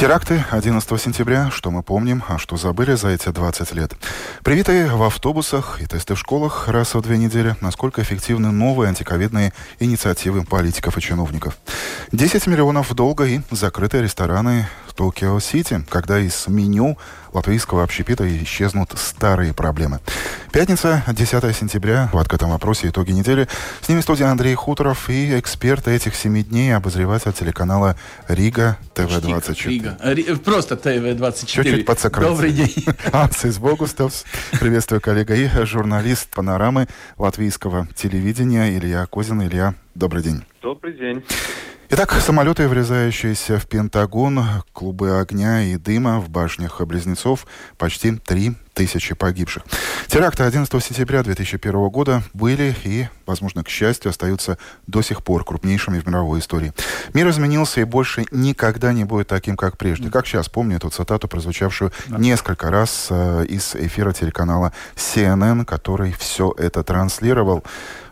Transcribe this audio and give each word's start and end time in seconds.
Теракты 0.00 0.42
11 0.50 0.98
сентября. 0.98 1.50
Что 1.50 1.70
мы 1.70 1.82
помним, 1.82 2.24
а 2.26 2.38
что 2.38 2.56
забыли 2.56 2.94
за 2.94 3.08
эти 3.08 3.28
20 3.28 3.74
лет. 3.74 3.92
Привиты 4.42 4.86
в 4.86 5.02
автобусах 5.02 5.78
и 5.82 5.84
тесты 5.84 6.14
в 6.14 6.18
школах 6.18 6.68
раз 6.68 6.94
в 6.94 7.02
две 7.02 7.18
недели. 7.18 7.54
Насколько 7.60 8.00
эффективны 8.00 8.50
новые 8.50 8.88
антиковидные 8.88 9.52
инициативы 9.78 10.42
политиков 10.44 10.96
и 10.96 11.02
чиновников. 11.02 11.58
10 12.12 12.46
миллионов 12.46 12.94
долга 12.94 13.26
и 13.26 13.42
закрытые 13.50 14.02
рестораны 14.02 14.66
Токио-Сити, 15.00 15.82
когда 15.88 16.18
из 16.18 16.46
меню 16.46 16.98
латвийского 17.32 17.82
общепита 17.84 18.28
исчезнут 18.44 18.92
старые 18.98 19.54
проблемы. 19.54 20.00
Пятница, 20.52 21.02
10 21.06 21.56
сентября. 21.56 22.10
В 22.12 22.18
открытом 22.18 22.50
вопросе 22.50 22.88
итоги 22.88 23.12
недели. 23.12 23.48
С 23.80 23.88
ними 23.88 24.02
студия 24.02 24.26
Андрей 24.26 24.54
Хуторов 24.54 25.08
и 25.08 25.38
эксперты 25.38 25.92
этих 25.92 26.14
семи 26.14 26.42
дней, 26.42 26.76
обозреватель 26.76 27.32
телеканала 27.32 27.96
Рига 28.28 28.76
ТВ-24. 28.94 29.68
Рига. 29.68 29.96
Ри- 30.02 30.34
Просто 30.36 30.76
ТВ-24. 30.76 31.46
Чуть-чуть 31.46 31.86
подсократил. 31.86 32.32
Добрый 32.32 32.52
день. 32.52 32.84
Ансис 33.12 33.56
Богустовс. 33.56 34.24
Приветствую, 34.60 35.00
коллега. 35.00 35.34
И 35.34 35.48
журналист 35.64 36.28
панорамы 36.28 36.88
латвийского 37.16 37.88
телевидения 37.96 38.76
Илья 38.76 39.06
Козин. 39.06 39.42
Илья, 39.42 39.74
добрый 39.94 40.22
день. 40.22 40.44
Добрый 40.60 40.92
день. 40.92 41.24
Итак, 41.92 42.12
самолеты, 42.20 42.68
врезающиеся 42.68 43.58
в 43.58 43.66
Пентагон, 43.66 44.40
клубы 44.72 45.18
огня 45.18 45.64
и 45.64 45.76
дыма 45.76 46.20
в 46.20 46.30
башнях 46.30 46.80
Близнецов, 46.82 47.48
почти 47.78 48.12
три 48.12 48.54
тысячи 48.74 49.14
погибших. 49.14 49.64
Теракты 50.06 50.44
11 50.44 50.84
сентября 50.84 51.24
2001 51.24 51.88
года 51.88 52.22
были 52.32 52.74
и, 52.84 53.08
возможно, 53.26 53.64
к 53.64 53.68
счастью, 53.68 54.10
остаются 54.10 54.56
до 54.86 55.02
сих 55.02 55.24
пор 55.24 55.44
крупнейшими 55.44 55.98
в 55.98 56.06
мировой 56.06 56.38
истории. 56.38 56.72
Мир 57.12 57.28
изменился 57.28 57.80
и 57.80 57.84
больше 57.84 58.24
никогда 58.30 58.92
не 58.92 59.04
будет 59.04 59.26
таким, 59.26 59.56
как 59.56 59.76
прежде. 59.76 60.10
Как 60.10 60.26
сейчас 60.26 60.48
помню 60.48 60.76
эту 60.76 60.90
цитату, 60.90 61.26
прозвучавшую 61.26 61.92
несколько 62.08 62.70
раз 62.70 63.08
э, 63.10 63.46
из 63.48 63.74
эфира 63.74 64.12
телеканала 64.12 64.72
CNN, 64.94 65.64
который 65.64 66.12
все 66.12 66.54
это 66.56 66.84
транслировал. 66.84 67.64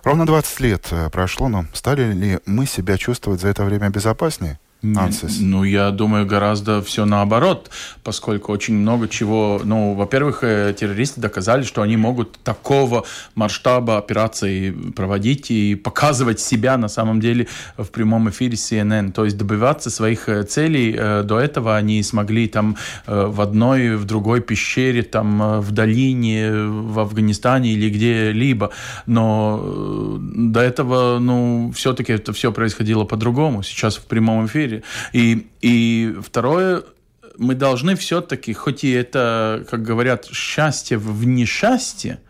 Ровно 0.04 0.26
20 0.26 0.60
лет 0.60 0.86
э, 0.90 1.10
прошло, 1.10 1.48
но 1.48 1.66
стали 1.72 2.12
ли 2.12 2.38
мы 2.46 2.66
себя 2.66 2.96
чувствовать 2.96 3.40
за 3.40 3.48
это 3.48 3.64
время 3.68 3.90
безопаснее? 3.90 4.58
Ансис. 4.80 5.38
Ну, 5.40 5.64
я 5.64 5.90
думаю, 5.90 6.24
гораздо 6.24 6.80
все 6.82 7.04
наоборот, 7.04 7.68
поскольку 8.04 8.52
очень 8.52 8.74
много 8.74 9.08
чего... 9.08 9.60
Ну, 9.64 9.94
во-первых, 9.94 10.44
э, 10.44 10.72
террористы 10.78 11.20
доказали, 11.20 11.64
что 11.64 11.82
они 11.82 11.96
могут 11.96 12.38
такого 12.44 13.04
масштаба 13.34 13.98
операций 13.98 14.72
проводить 14.94 15.50
и 15.50 15.74
показывать 15.74 16.38
себя 16.38 16.76
на 16.76 16.86
самом 16.86 17.18
деле 17.18 17.48
в 17.76 17.86
прямом 17.86 18.30
эфире 18.30 18.54
CNN. 18.54 19.10
То 19.10 19.24
есть 19.24 19.36
добиваться 19.36 19.90
своих 19.90 20.28
э, 20.28 20.44
целей. 20.44 20.94
Э, 20.96 21.22
до 21.24 21.40
этого 21.40 21.76
они 21.76 22.00
смогли 22.04 22.46
там 22.46 22.76
в 23.06 23.40
одной, 23.40 23.96
в 23.96 24.04
другой 24.04 24.40
пещере, 24.40 25.02
там 25.02 25.60
в 25.60 25.72
долине, 25.72 26.52
в 26.52 27.00
Афганистане 27.00 27.72
или 27.72 27.90
где-либо. 27.90 28.70
Но 29.06 30.18
до 30.20 30.60
этого, 30.60 31.18
ну, 31.18 31.72
все-таки 31.74 32.12
это 32.12 32.32
все 32.32 32.52
происходило 32.52 33.04
по-другому. 33.04 33.64
Сейчас 33.64 33.96
в 33.96 34.04
прямом 34.04 34.46
эфире 34.46 34.67
мире. 34.68 34.82
И, 35.12 35.46
и 35.60 36.14
второе, 36.22 36.82
мы 37.38 37.54
должны 37.54 37.96
все-таки, 37.96 38.52
хоть 38.52 38.84
и 38.84 38.90
это, 38.90 39.64
как 39.70 39.82
говорят, 39.82 40.26
счастье 40.26 40.98
в 40.98 41.26
несчастье, 41.26 42.20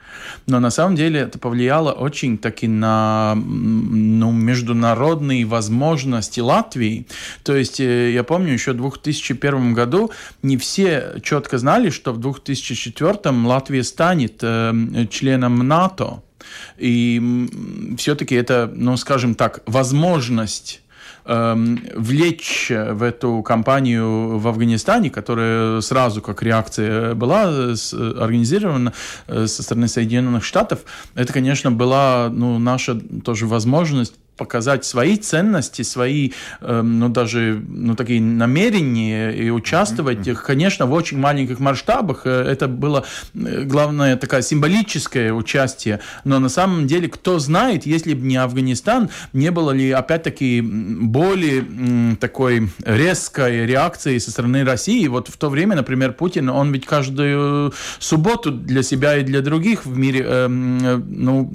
но 0.47 0.60
на 0.60 0.71
самом 0.71 0.97
деле 0.97 1.21
это 1.21 1.38
повлияло 1.38 1.93
очень 1.93 2.38
таки 2.38 2.66
на 2.66 3.34
ну, 3.37 4.32
международные 4.32 5.44
возможности 5.44 6.41
Латвии. 6.41 7.06
То 7.44 7.56
есть 7.56 7.81
э, 7.81 8.12
я 8.12 8.25
помню, 8.25 8.53
еще 8.53 8.72
в 8.72 8.76
2001 8.76 9.75
году 9.75 10.10
не 10.43 10.56
все 10.56 11.15
четко 11.22 11.59
знали, 11.59 11.91
что 11.91 12.12
в 12.12 12.19
2004 12.19 13.19
Латвия 13.47 13.84
станет 13.84 14.41
э, 14.43 15.06
членом 15.10 15.66
НАТО. 15.66 16.22
И 16.78 17.47
все-таки 17.99 18.34
это, 18.34 18.70
ну, 18.75 18.97
скажем 18.97 19.34
так, 19.34 19.62
возможность 19.66 20.82
влечь 21.28 22.71
в 22.71 23.03
эту 23.03 23.43
кампанию 23.43 24.39
в 24.39 24.49
Афганистане, 24.49 25.11
которая 25.11 25.81
сразу 25.83 26.22
как 26.22 26.43
реакция 26.43 27.15
была 27.15 27.43
организирована 27.43 28.94
э, 29.27 29.47
со 29.47 29.62
стороны 29.62 29.88
Соединенных 29.88 30.43
Штатов, 30.43 30.81
это, 31.15 31.33
конечно, 31.33 31.71
была 31.71 32.31
ну, 32.33 32.59
наша 32.59 32.99
тоже 33.25 33.47
возможность 33.47 34.15
показать 34.38 34.84
свои 34.84 35.16
ценности, 35.16 35.82
свои, 35.82 36.31
э, 36.60 36.82
ну, 36.82 37.09
даже, 37.09 37.62
ну, 37.69 37.94
такие 37.94 38.22
намерения 38.22 39.31
и 39.32 39.50
участвовать, 39.50 40.26
mm-hmm. 40.26 40.43
конечно, 40.47 40.87
в 40.87 40.93
очень 40.93 41.19
маленьких 41.19 41.60
масштабах. 41.60 42.22
Э, 42.25 42.31
это 42.31 42.69
было, 42.69 43.04
э, 43.34 43.65
главное, 43.65 44.16
такое 44.16 44.43
символическое 44.43 45.32
участие. 45.32 46.00
Но 46.25 46.38
на 46.38 46.49
самом 46.49 46.87
деле, 46.87 47.09
кто 47.09 47.38
знает, 47.38 47.84
если 47.84 48.15
бы 48.15 48.26
не 48.26 48.37
Афганистан, 48.37 49.10
не 49.32 49.50
было 49.50 49.72
ли, 49.72 49.91
опять-таки, 49.91 50.62
более 50.62 51.65
такой 52.20 52.70
резкой 52.84 53.66
реакции 53.66 54.19
со 54.19 54.31
стороны 54.31 54.65
России. 54.65 55.06
Вот 55.09 55.28
в 55.28 55.37
то 55.37 55.50
время, 55.50 55.76
например, 55.76 56.12
Путин, 56.12 56.49
он 56.49 56.72
ведь 56.72 56.87
каждую 56.87 57.72
субботу 57.99 58.53
для 58.53 58.82
себя 58.82 59.16
и 59.16 59.22
для 59.25 59.41
других 59.41 59.84
в 59.84 59.99
мире 59.99 60.25
э, 60.25 60.49
ну, 60.49 61.50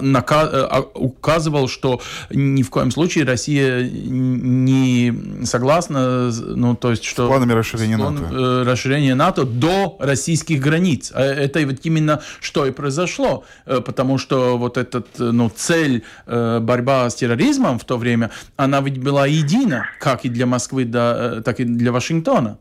нака- 0.00 0.50
э, 0.52 0.82
указывал, 0.94 1.68
что 1.68 2.00
ни 2.30 2.62
в 2.62 2.70
коем 2.70 2.90
случае 2.90 3.24
Россия 3.24 3.88
не 3.88 5.44
согласна, 5.44 6.30
ну, 6.30 6.74
то 6.74 6.90
есть, 6.90 7.04
что... 7.04 7.26
С 7.26 7.28
планами 7.28 7.52
расширения 7.52 7.96
план, 7.96 8.14
НАТО. 8.14 8.34
Э, 8.34 8.62
расширения 8.64 9.14
НАТО 9.14 9.44
до 9.44 9.96
российских 10.00 10.60
границ. 10.60 11.12
А 11.14 11.22
это 11.22 11.64
вот 11.66 11.78
именно 11.82 12.20
что 12.40 12.66
и 12.66 12.70
произошло, 12.70 13.44
э, 13.66 13.80
потому 13.80 14.18
что 14.18 14.58
вот 14.58 14.76
эта 14.76 15.04
ну, 15.18 15.50
цель 15.50 16.04
э, 16.26 16.60
борьба 16.60 17.08
с 17.10 17.14
терроризмом 17.14 17.78
в 17.78 17.84
то 17.84 17.96
время, 17.96 18.30
она 18.56 18.80
ведь 18.80 18.98
была 18.98 19.26
едина, 19.26 19.86
как 20.00 20.24
и 20.24 20.28
для 20.28 20.46
Москвы, 20.46 20.84
да, 20.84 21.42
так 21.42 21.60
и 21.60 21.64
для 21.64 21.92
Вашингтона. 21.92 22.58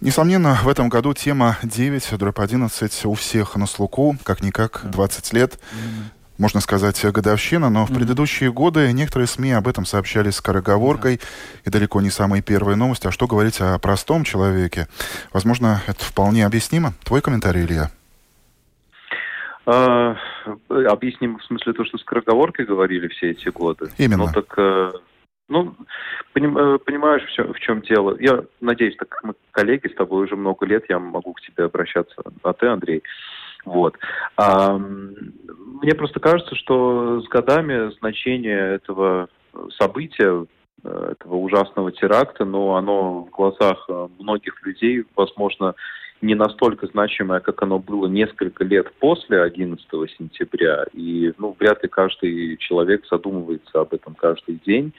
Несомненно, 0.00 0.56
в 0.62 0.68
этом 0.68 0.88
году 0.88 1.12
тема 1.12 1.58
9, 1.64 2.18
дробь 2.18 2.38
11 2.38 3.04
у 3.06 3.14
всех 3.14 3.56
на 3.56 3.66
слуху, 3.66 4.16
как-никак 4.22 4.82
20 4.84 5.32
лет 5.32 5.58
можно 6.38 6.60
сказать, 6.60 7.04
годовщина, 7.04 7.68
но 7.68 7.84
в 7.84 7.92
предыдущие 7.92 8.52
годы 8.52 8.92
некоторые 8.92 9.26
СМИ 9.26 9.52
об 9.52 9.68
этом 9.68 9.84
сообщали 9.84 10.30
скороговоркой, 10.30 11.20
и 11.64 11.70
далеко 11.70 12.00
не 12.00 12.10
самые 12.10 12.42
первые 12.42 12.76
новости. 12.76 13.06
А 13.06 13.10
что 13.10 13.26
говорить 13.26 13.60
о 13.60 13.78
простом 13.78 14.24
человеке? 14.24 14.86
Возможно, 15.32 15.82
это 15.86 16.04
вполне 16.04 16.46
объяснимо. 16.46 16.92
Твой 17.04 17.20
комментарий, 17.20 17.64
Илья? 17.64 17.90
А, 19.66 20.16
объясним 20.68 21.38
в 21.38 21.44
смысле 21.44 21.74
то, 21.74 21.84
что 21.84 21.98
скороговоркой 21.98 22.64
говорили 22.64 23.08
все 23.08 23.32
эти 23.32 23.50
годы. 23.50 23.90
Именно. 23.98 24.24
Ну 24.26 24.32
так, 24.32 24.54
э, 24.56 24.92
ну, 25.48 25.74
поним, 26.32 26.56
э, 26.56 26.78
понимаешь, 26.78 27.22
в 27.24 27.32
чем, 27.32 27.52
в 27.52 27.58
чем 27.60 27.82
дело. 27.82 28.16
Я 28.18 28.44
надеюсь, 28.60 28.96
так 28.96 29.08
как 29.10 29.24
мы 29.24 29.34
коллеги 29.50 29.88
с 29.88 29.94
тобой 29.94 30.24
уже 30.24 30.36
много 30.36 30.64
лет, 30.64 30.84
я 30.88 30.98
могу 30.98 31.34
к 31.34 31.40
тебе 31.42 31.64
обращаться, 31.64 32.14
а 32.42 32.52
ты, 32.54 32.66
Андрей. 32.66 33.02
Вот. 33.64 33.96
А, 34.36 34.78
мне 34.78 35.94
просто 35.94 36.20
кажется, 36.20 36.54
что 36.54 37.20
с 37.20 37.28
годами 37.28 37.92
значение 37.98 38.74
этого 38.74 39.28
события, 39.78 40.46
э, 40.84 41.12
этого 41.12 41.36
ужасного 41.36 41.92
теракта, 41.92 42.44
но 42.44 42.76
оно 42.76 43.22
в 43.24 43.30
глазах 43.30 43.84
э, 43.88 44.08
многих 44.18 44.64
людей, 44.64 45.04
возможно, 45.16 45.74
не 46.20 46.34
настолько 46.34 46.86
значимое, 46.88 47.40
как 47.40 47.62
оно 47.62 47.78
было 47.78 48.08
несколько 48.08 48.64
лет 48.64 48.92
после 48.94 49.42
11 49.42 49.86
сентября. 50.18 50.84
И 50.92 51.32
ну, 51.38 51.56
вряд 51.58 51.82
ли 51.82 51.88
каждый 51.88 52.56
человек 52.56 53.06
задумывается 53.08 53.80
об 53.80 53.94
этом 53.94 54.14
каждый 54.14 54.60
день. 54.66 54.92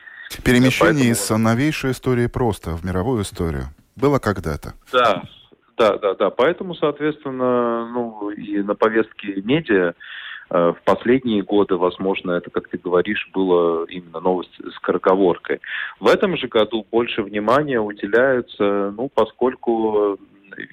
Перемещение 0.43 0.93
Поэтому... 0.93 1.11
из 1.11 1.29
новейшей 1.29 1.91
истории 1.91 2.27
просто 2.27 2.71
в 2.71 2.85
мировую 2.85 3.23
историю 3.23 3.65
было 3.95 4.19
когда-то. 4.19 4.75
Да, 4.93 5.23
да, 5.79 5.97
да, 5.97 6.13
да. 6.13 6.29
Поэтому, 6.29 6.75
соответственно, 6.75 7.87
ну 7.87 8.29
и 8.31 8.61
на 8.61 8.75
повестке 8.75 9.41
медиа 9.41 9.93
э, 10.49 10.73
в 10.73 10.77
последние 10.83 11.41
годы, 11.41 11.77
возможно, 11.77 12.31
это, 12.31 12.49
как 12.49 12.67
ты 12.67 12.77
говоришь, 12.77 13.29
было 13.33 13.85
именно 13.85 14.19
новость 14.19 14.53
с 14.61 14.75
скороговоркой. 14.75 15.61
В 16.01 16.07
этом 16.07 16.35
же 16.35 16.47
году 16.49 16.85
больше 16.91 17.23
внимания 17.23 17.79
уделяется, 17.79 18.93
ну, 18.95 19.09
поскольку 19.13 20.19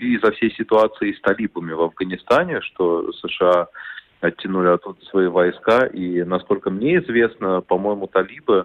из-за 0.01 0.33
всей 0.33 0.53
ситуации 0.55 1.13
с 1.13 1.21
талибами 1.21 1.73
в 1.73 1.83
Афганистане, 1.83 2.61
что 2.63 3.13
США 3.13 3.69
оттянули 4.21 4.69
оттуда 4.69 4.99
свои 5.05 5.29
войска. 5.29 5.87
И, 5.87 6.25
насколько 6.25 6.71
мне 6.71 6.99
известно, 6.99 7.61
по-моему, 7.61 8.09
талибы, 8.09 8.65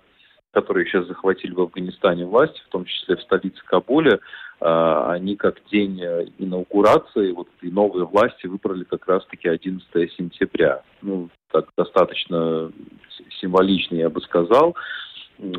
которые 0.51 0.85
сейчас 0.85 1.05
захватили 1.05 1.53
в 1.53 1.61
Афганистане 1.61 2.25
власть, 2.25 2.59
в 2.67 2.69
том 2.71 2.85
числе 2.85 3.15
в 3.15 3.21
столице 3.21 3.61
Кабуле, 3.65 4.19
они 4.61 5.35
как 5.37 5.57
день 5.71 5.99
инаугурации 6.37 7.31
вот 7.31 7.47
этой 7.57 7.71
новой 7.71 8.05
власти 8.05 8.45
выбрали 8.45 8.83
как 8.83 9.07
раз-таки 9.07 9.49
11 9.49 9.87
сентября. 10.13 10.83
Ну, 11.01 11.29
так 11.51 11.69
достаточно 11.75 12.71
символично, 13.39 13.95
я 13.95 14.09
бы 14.09 14.21
сказал. 14.21 14.75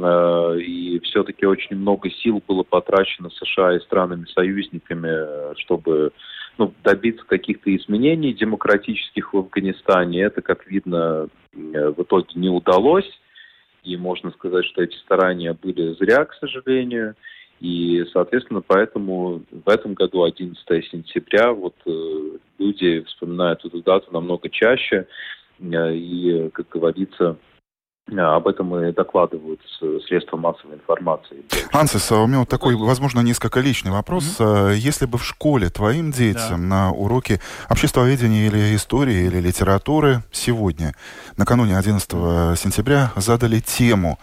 А, 0.00 0.54
и 0.54 1.00
все-таки 1.00 1.46
очень 1.46 1.76
много 1.76 2.10
сил 2.10 2.42
было 2.46 2.62
потрачено 2.62 3.30
США 3.30 3.76
и 3.76 3.80
странами-союзниками, 3.80 5.54
чтобы 5.60 6.12
ну, 6.58 6.72
добиться 6.84 7.24
каких-то 7.24 7.74
изменений 7.74 8.32
демократических 8.32 9.32
в 9.32 9.38
Афганистане. 9.38 10.22
Это, 10.22 10.42
как 10.42 10.66
видно, 10.66 11.28
в 11.52 12.02
итоге 12.02 12.28
не 12.34 12.48
удалось. 12.48 13.10
И 13.82 13.96
можно 13.96 14.30
сказать, 14.30 14.64
что 14.66 14.82
эти 14.82 14.96
старания 14.98 15.54
были 15.60 15.94
зря, 15.94 16.24
к 16.24 16.34
сожалению. 16.34 17.16
И, 17.62 18.04
соответственно, 18.12 18.60
поэтому 18.60 19.42
в 19.52 19.68
этом 19.68 19.94
году, 19.94 20.24
11 20.24 20.58
сентября, 20.90 21.52
вот 21.52 21.76
э, 21.86 21.90
люди 22.58 23.02
вспоминают 23.02 23.64
эту 23.64 23.80
дату 23.82 24.08
намного 24.10 24.48
чаще. 24.50 25.06
Э, 25.60 25.94
и, 25.94 26.50
как 26.50 26.68
говорится, 26.68 27.36
а, 28.10 28.34
об 28.34 28.48
этом 28.48 28.76
и 28.76 28.90
докладывают 28.90 29.60
средства 30.08 30.36
массовой 30.36 30.74
информации. 30.74 31.44
Ансис, 31.72 32.10
у 32.10 32.26
меня 32.26 32.40
вот 32.40 32.48
такой, 32.48 32.74
возможно, 32.74 33.20
несколько 33.20 33.60
личный 33.60 33.92
вопрос. 33.92 34.40
Mm-hmm. 34.40 34.74
Если 34.74 35.06
бы 35.06 35.18
в 35.18 35.24
школе 35.24 35.68
твоим 35.70 36.10
детям 36.10 36.68
да. 36.68 36.88
на 36.88 36.90
уроке 36.90 37.38
обществоведения 37.68 38.48
или 38.48 38.74
истории 38.74 39.26
или 39.26 39.40
литературы 39.40 40.24
сегодня, 40.32 40.94
накануне 41.36 41.78
11 41.78 42.10
сентября, 42.58 43.12
задали 43.14 43.60
тему 43.60 44.18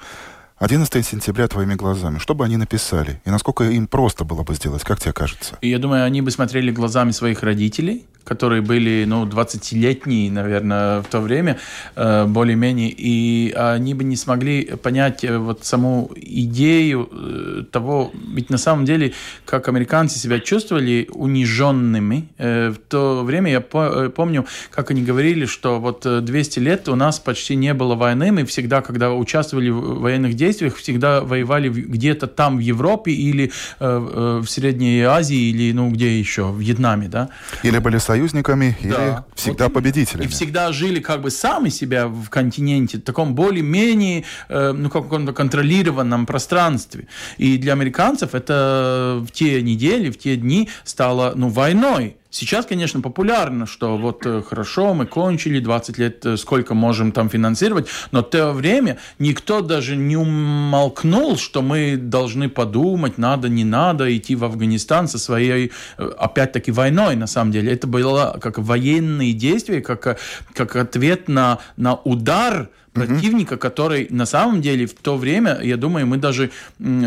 11 0.60 1.06
сентября 1.08 1.48
твоими 1.48 1.76
глазами, 1.76 2.18
что 2.18 2.36
бы 2.36 2.44
они 2.44 2.58
написали? 2.58 3.22
И 3.24 3.30
насколько 3.30 3.64
им 3.64 3.88
просто 3.88 4.26
было 4.26 4.44
бы 4.44 4.56
сделать, 4.56 4.84
как 4.84 5.00
тебе 5.00 5.14
кажется? 5.14 5.58
Я 5.62 5.80
думаю, 5.80 6.04
они 6.04 6.22
бы 6.22 6.32
смотрели 6.32 6.70
глазами 6.70 7.12
своих 7.12 7.44
родителей, 7.44 8.06
которые 8.30 8.62
были, 8.62 9.06
ну, 9.08 9.26
20-летние, 9.26 10.32
наверное, 10.32 11.02
в 11.02 11.08
то 11.08 11.20
время, 11.20 11.58
э, 11.96 12.26
более-менее, 12.28 12.94
и 12.96 13.52
они 13.58 13.96
бы 13.96 14.04
не 14.04 14.16
смогли 14.16 14.66
понять 14.84 15.24
э, 15.24 15.40
вот 15.40 15.66
саму 15.66 16.12
идею 16.16 17.10
э, 17.12 17.64
того, 17.72 18.12
ведь 18.36 18.52
на 18.52 18.60
самом 18.60 18.86
деле, 18.86 19.14
как 19.46 19.68
американцы 19.68 20.20
себя 20.20 20.40
чувствовали 20.40 21.10
униженными, 21.12 22.28
в 22.38 22.76
то 22.88 23.24
время 23.24 23.52
я 23.52 23.62
помню, 23.62 24.46
как 24.72 24.92
они 24.92 25.02
говорили, 25.02 25.46
что 25.46 25.80
вот 25.80 26.06
200 26.06 26.60
лет 26.60 26.90
у 26.90 26.96
нас 26.96 27.20
почти 27.20 27.56
не 27.56 27.74
было 27.74 27.96
войны, 27.96 28.32
мы 28.32 28.46
всегда, 28.46 28.82
когда 28.82 29.12
участвовали 29.12 29.70
в 29.70 30.02
военных 30.02 30.36
действиях, 30.36 30.76
всегда 30.76 31.22
воевали 31.22 31.70
где-то 31.70 32.28
там 32.28 32.58
в 32.58 32.60
Европе 32.60 33.12
или 33.12 33.52
в 33.80 34.46
Средней 34.46 35.02
Азии, 35.02 35.50
или, 35.50 35.74
ну, 35.74 35.90
где 35.90 36.20
еще, 36.20 36.44
в 36.44 36.60
Вьетнаме, 36.60 37.08
да? 37.08 37.30
Или 37.64 37.80
были 37.80 37.98
союзники 37.98 38.19
союзниками 38.20 38.78
или 38.82 38.92
да. 38.92 39.26
всегда 39.36 39.66
вот, 39.66 39.74
победителями. 39.74 40.26
И 40.26 40.28
всегда 40.28 40.72
жили 40.72 41.00
как 41.00 41.22
бы 41.22 41.32
сами 41.32 41.70
себя 41.70 42.08
в 42.08 42.30
континенте, 42.30 42.98
в 42.98 43.02
таком 43.02 43.36
более-менее, 43.36 44.26
э, 44.50 44.72
ну, 44.72 44.90
каком-то 44.90 45.34
контролированном 45.34 46.26
пространстве. 46.26 47.08
И 47.38 47.58
для 47.58 47.74
американцев 47.74 48.36
это 48.36 49.24
в 49.26 49.32
те 49.32 49.62
недели, 49.62 50.10
в 50.10 50.18
те 50.18 50.36
дни 50.36 50.70
стало, 50.84 51.34
ну, 51.36 51.50
войной. 51.50 52.18
Сейчас, 52.32 52.68
конечно, 52.68 53.02
популярно, 53.02 53.66
что 53.66 53.98
вот 53.98 54.24
э, 54.24 54.44
хорошо, 54.48 54.94
мы 54.94 55.08
кончили 55.08 55.60
20 55.60 55.98
лет, 55.98 56.26
э, 56.28 56.38
сколько 56.38 56.76
можем 56.76 57.12
там 57.12 57.28
финансировать, 57.28 57.88
но 58.12 58.20
в 58.20 58.30
то 58.30 58.52
время 58.54 59.00
никто 59.18 59.62
даже 59.62 59.96
не 59.96 60.16
умолкнул, 60.16 61.38
что 61.38 61.64
мы 61.64 61.98
должны 61.98 62.48
подумать, 62.48 63.18
надо, 63.18 63.50
не 63.50 63.64
надо 63.64 64.16
идти 64.16 64.36
в 64.36 64.44
Афганистан 64.44 65.08
со 65.08 65.18
своей, 65.18 65.72
э, 65.98 66.12
опять-таки, 66.20 66.72
войной, 66.72 67.16
на 67.16 67.26
самом 67.26 67.52
деле. 67.52 67.72
Это 67.72 67.88
было 67.88 68.38
как 68.40 68.60
военные 68.60 69.34
действия, 69.34 69.82
как, 69.82 70.20
как 70.54 70.76
ответ 70.76 71.30
на, 71.30 71.58
на 71.78 71.96
удар 71.96 72.70
противника, 72.94 73.56
mm-hmm. 73.56 73.60
который 73.60 74.08
на 74.10 74.26
самом 74.26 74.62
деле 74.62 74.86
в 74.86 74.94
то 74.94 75.18
время, 75.18 75.60
я 75.62 75.78
думаю, 75.78 76.08
мы 76.08 76.18
даже 76.18 76.52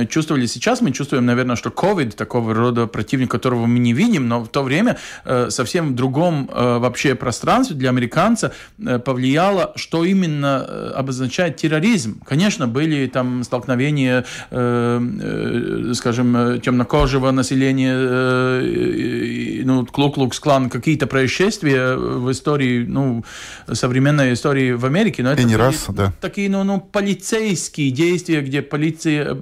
чувствовали 0.08 0.46
сейчас, 0.46 0.80
мы 0.80 0.92
чувствуем, 0.92 1.26
наверное, 1.26 1.56
что 1.56 1.70
COVID 1.70 2.16
такого 2.16 2.54
рода 2.54 2.86
противник, 2.86 3.30
которого 3.30 3.66
мы 3.66 3.78
не 3.78 3.92
видим, 3.92 4.28
но 4.28 4.40
в 4.40 4.48
то 4.48 4.62
время 4.62 4.98
э, 5.24 5.50
совсем 5.50 5.92
в 5.92 5.94
другом 5.94 6.48
э, 6.52 6.78
вообще 6.78 7.14
пространстве 7.14 7.76
для 7.76 7.90
американца 7.90 8.52
э, 8.78 8.98
повлияло, 8.98 9.72
что 9.76 10.04
именно 10.04 10.64
э, 10.66 10.92
обозначает 10.94 11.56
терроризм. 11.56 12.20
Конечно, 12.24 12.68
были 12.68 13.06
там 13.06 13.42
столкновения, 13.44 14.24
э, 14.50 15.00
э, 15.20 15.92
скажем, 15.94 16.36
э, 16.36 16.58
темнокожего 16.58 17.30
населения, 17.30 17.94
э, 17.96 19.62
ну, 19.64 19.86
Клуклукс-клан, 19.86 20.70
какие-то 20.70 21.06
происшествия 21.06 21.96
в 21.96 22.30
истории, 22.30 22.84
ну, 22.86 23.24
современной 23.72 24.32
истории 24.34 24.72
в 24.72 24.84
Америке, 24.84 25.22
но 25.22 25.32
это... 25.32 25.42
И 25.42 25.44
не 25.44 25.56
раз 25.56 25.71
да. 25.88 26.12
такие, 26.20 26.48
ну, 26.48 26.64
ну, 26.64 26.80
полицейские 26.80 27.90
действия, 27.90 28.40
где 28.40 28.62
полиция 28.62 29.36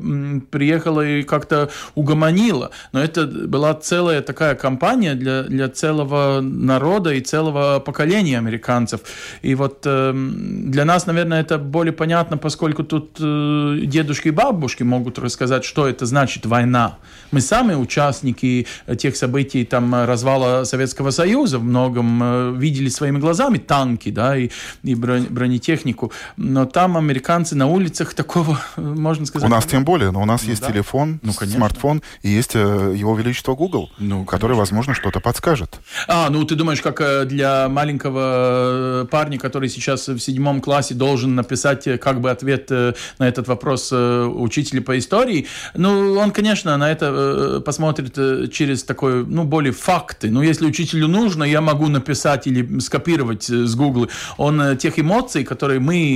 приехала 0.51 1.07
и 1.07 1.23
как-то 1.23 1.71
угомонила. 1.95 2.71
Но 2.93 3.03
это 3.03 3.27
была 3.27 3.75
целая 3.75 4.23
такая 4.23 4.55
кампания 4.55 5.15
для, 5.15 5.43
для 5.43 5.69
целого 5.69 6.41
народа 6.41 7.13
и 7.13 7.21
целого 7.21 7.81
поколения 7.81 8.39
американцев. 8.39 9.01
И 9.43 9.55
вот 9.55 9.83
э, 9.85 10.13
для 10.15 10.85
нас, 10.85 11.07
наверное, 11.07 11.41
это 11.41 11.59
более 11.59 11.93
понятно, 11.93 12.37
поскольку 12.37 12.85
тут 12.85 13.17
э, 13.21 13.81
дедушки 13.85 14.29
и 14.29 14.31
бабушки 14.33 14.83
могут 14.83 15.19
рассказать, 15.19 15.65
что 15.65 15.87
это 15.87 16.07
значит 16.07 16.47
война. 16.47 16.99
Мы 17.31 17.41
сами 17.41 17.75
участники 17.75 18.67
тех 18.99 19.17
событий, 19.17 19.65
там, 19.65 19.95
развала 20.05 20.65
Советского 20.65 21.11
Союза 21.11 21.59
в 21.59 21.65
многом 21.65 22.21
э, 22.23 22.55
видели 22.57 22.89
своими 22.89 23.19
глазами 23.19 23.59
танки, 23.59 24.11
да, 24.11 24.37
и, 24.37 24.51
и 24.83 24.95
бронетехнику 24.95 26.13
но 26.37 26.67
там 26.67 26.97
американцы 26.97 27.55
на 27.55 27.67
улицах 27.67 28.15
такого, 28.15 28.61
можно 28.77 29.27
сказать... 29.27 29.49
У 29.49 29.51
нас 29.51 29.65
тем 29.65 29.85
более, 29.85 30.11
но 30.11 30.23
у 30.23 30.25
нас 30.25 30.43
ну, 30.43 30.51
есть 30.51 30.63
да. 30.63 30.69
телефон, 30.69 31.21
ну, 31.23 31.33
смартфон, 31.33 32.03
и 32.23 32.29
есть 32.29 32.53
э, 32.55 32.95
его 32.97 33.17
величество 33.17 33.55
Google, 33.55 33.91
ну, 33.99 34.25
который, 34.25 34.57
возможно, 34.57 34.95
что-то 34.95 35.21
подскажет. 35.21 35.81
А, 36.09 36.31
ну 36.31 36.45
ты 36.45 36.55
думаешь, 36.55 36.81
как 36.81 37.01
э, 37.01 37.25
для 37.25 37.69
маленького 37.69 39.03
э, 39.03 39.07
парня, 39.11 39.39
который 39.39 39.69
сейчас 39.69 40.09
в 40.09 40.19
седьмом 40.19 40.61
классе 40.61 40.95
должен 40.95 41.35
написать 41.35 41.89
как 42.01 42.21
бы 42.21 42.31
ответ 42.31 42.71
на 42.71 42.95
этот 43.29 43.49
вопрос 43.49 43.93
учителя 43.93 44.83
по 44.83 44.99
истории, 44.99 45.47
ну, 45.75 46.15
он, 46.19 46.31
конечно, 46.31 46.77
на 46.77 46.91
это 46.91 47.63
посмотрит 47.65 48.53
через 48.53 48.85
такой, 48.85 49.25
ну, 49.27 49.45
более 49.45 49.73
факты. 49.73 50.31
Но 50.31 50.43
если 50.43 50.67
учителю 50.67 51.09
нужно, 51.09 51.45
я 51.45 51.61
могу 51.61 51.89
написать 51.89 52.47
или 52.47 52.79
скопировать 52.81 53.45
с 53.49 53.75
Google. 53.75 54.09
Он 54.37 54.77
тех 54.77 54.99
эмоций, 54.99 55.45
которые 55.45 55.81
мы 55.81 56.10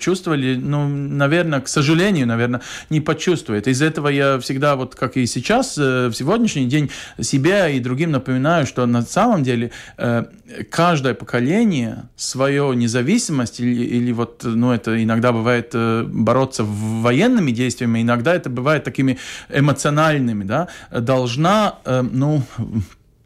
чувствовали, 0.00 0.56
ну, 0.56 0.88
наверное, 0.88 1.60
к 1.60 1.68
сожалению, 1.68 2.26
наверное, 2.26 2.60
не 2.90 3.00
почувствует. 3.00 3.66
Из 3.68 3.82
этого 3.82 4.08
я 4.08 4.38
всегда, 4.38 4.76
вот 4.76 4.94
как 4.94 5.16
и 5.16 5.26
сейчас, 5.26 5.78
э, 5.78 6.08
в 6.08 6.14
сегодняшний 6.14 6.66
день 6.66 6.90
себя 7.20 7.68
и 7.68 7.80
другим 7.80 8.10
напоминаю, 8.10 8.66
что 8.66 8.86
на 8.86 9.02
самом 9.02 9.42
деле 9.42 9.70
э, 9.96 10.24
каждое 10.70 11.14
поколение 11.14 12.08
свою 12.16 12.72
независимость 12.72 13.60
или, 13.60 13.84
или 13.84 14.12
вот, 14.12 14.42
ну, 14.44 14.72
это 14.72 15.02
иногда 15.02 15.32
бывает 15.32 15.70
э, 15.74 16.04
бороться 16.06 16.64
военными 16.64 17.50
действиями, 17.50 18.02
иногда 18.02 18.34
это 18.34 18.50
бывает 18.50 18.84
такими 18.84 19.18
эмоциональными, 19.48 20.44
да, 20.44 20.68
должна, 20.90 21.78
ну, 21.84 22.42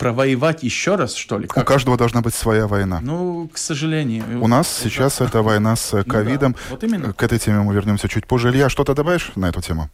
провоевать 0.02 0.64
еще 0.64 0.96
раз, 0.96 1.14
что 1.14 1.38
ли? 1.38 1.46
Как? 1.46 1.62
У 1.62 1.66
каждого 1.66 1.96
должна 1.96 2.22
быть 2.22 2.34
своя 2.34 2.66
война. 2.66 3.00
Ну, 3.00 3.48
к 3.52 3.56
сожалению. 3.56 4.24
У 4.42 4.48
нас 4.48 4.80
это... 4.80 4.90
сейчас 4.90 5.20
это 5.20 5.42
война 5.42 5.76
с 5.76 6.02
ковидом. 6.04 6.52
Ну, 6.52 6.58
да. 6.58 6.70
вот 6.70 6.84
именно. 6.84 7.12
К 7.12 7.22
этой 7.22 7.38
теме 7.38 7.60
мы 7.60 7.72
вернемся 7.72 8.08
чуть 8.08 8.26
позже. 8.26 8.50
Илья, 8.50 8.68
что-то 8.68 8.94
добавишь 8.94 9.30
на 9.36 9.48
эту 9.48 9.62
тему? 9.62 9.90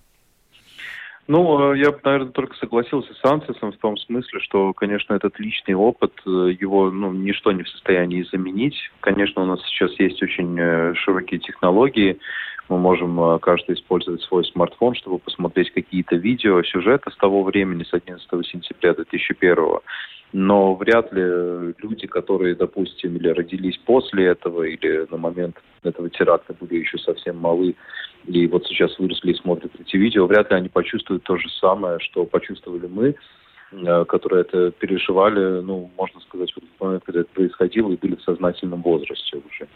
Ну, 1.27 1.73
э, 1.75 1.79
я 1.79 1.93
бы, 1.93 1.99
наверное, 2.05 2.33
только 2.33 2.57
согласился 2.57 3.13
с 3.13 3.23
Ансисом 3.23 3.73
в 3.73 3.77
том 3.77 3.99
смысле, 3.99 4.41
что, 4.41 4.73
конечно, 4.73 5.13
этот 5.13 5.39
личный 5.39 5.75
опыт, 5.75 6.13
э, 6.25 6.57
его 6.59 6.91
ну, 6.91 7.13
ничто 7.13 7.53
не 7.53 7.65
в 7.65 7.69
состоянии 7.69 8.27
заменить. 8.33 8.77
Конечно, 9.01 9.43
у 9.43 9.47
нас 9.47 9.61
сейчас 9.67 9.91
есть 9.99 10.23
очень 10.23 10.57
э, 10.59 10.95
широкие 10.95 11.39
технологии, 11.39 12.19
мы 12.69 12.79
можем 12.79 13.21
э, 13.21 13.39
каждый 13.39 13.75
использовать 13.75 14.23
свой 14.23 14.45
смартфон, 14.45 14.95
чтобы 14.95 15.19
посмотреть 15.19 15.73
какие-то 15.73 16.17
видео, 16.17 16.63
сюжеты 16.63 17.11
с 17.11 17.17
того 17.17 17.43
времени, 17.43 17.85
с 17.85 17.93
11 17.93 18.29
сентября 18.47 18.95
2001 18.95 19.81
но 20.33 20.75
вряд 20.75 21.13
ли 21.13 21.23
люди, 21.79 22.07
которые, 22.07 22.55
допустим, 22.55 23.17
или 23.17 23.29
родились 23.29 23.79
после 23.79 24.27
этого, 24.27 24.65
или 24.65 25.07
на 25.11 25.17
момент 25.17 25.57
этого 25.83 26.11
теракта 26.11 26.55
были 26.61 26.81
еще 26.81 26.99
совсем 26.99 27.39
малы, 27.39 27.75
и 28.27 28.47
вот 28.47 28.67
сейчас 28.67 28.99
выросли 28.99 29.33
и 29.33 29.37
смотрят 29.37 29.73
эти 29.81 29.97
видео, 29.97 30.27
вряд 30.27 30.51
ли 30.51 30.57
они 30.57 30.69
почувствуют 30.69 31.23
то 31.25 31.39
же 31.39 31.49
самое, 31.61 31.99
что 32.01 32.27
почувствовали 32.27 32.87
мы, 32.87 33.15
которые 34.07 34.43
это 34.43 34.71
переживали, 34.71 35.61
ну, 35.61 35.91
можно 35.97 36.21
сказать, 36.21 36.51
в 36.51 36.55
тот 36.55 36.65
момент, 36.81 37.05
когда 37.05 37.21
это 37.21 37.31
происходило, 37.35 37.93
и 37.93 37.97
были 37.97 38.17
в 38.17 38.23
сознательном 38.23 38.83
возрасте 38.83 39.37
уже. 39.37 39.69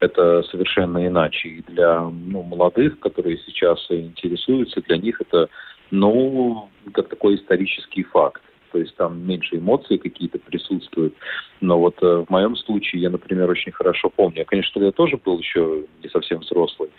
Это 0.00 0.42
совершенно 0.44 1.06
иначе. 1.06 1.48
И 1.48 1.62
для 1.62 2.02
ну, 2.02 2.42
молодых, 2.42 3.00
которые 3.00 3.38
сейчас 3.38 3.84
интересуются, 3.90 4.82
для 4.82 4.98
них 4.98 5.20
это, 5.20 5.48
ну, 5.90 6.68
как 6.92 7.08
такой 7.08 7.36
исторический 7.36 8.02
факт 8.02 8.42
то 8.70 8.78
есть 8.78 8.94
там 8.96 9.26
меньше 9.26 9.56
эмоций 9.56 9.98
какие-то 9.98 10.38
присутствуют. 10.38 11.14
Но 11.60 11.78
вот 11.78 11.96
э, 12.02 12.24
в 12.26 12.30
моем 12.30 12.56
случае 12.56 13.02
я, 13.02 13.10
например, 13.10 13.48
очень 13.50 13.72
хорошо 13.72 14.10
помню. 14.10 14.40
Я, 14.40 14.44
конечно, 14.44 14.82
я 14.82 14.92
тоже 14.92 15.16
был 15.16 15.38
еще 15.38 15.84
не 16.02 16.08
совсем 16.10 16.40
взрослый. 16.40 16.90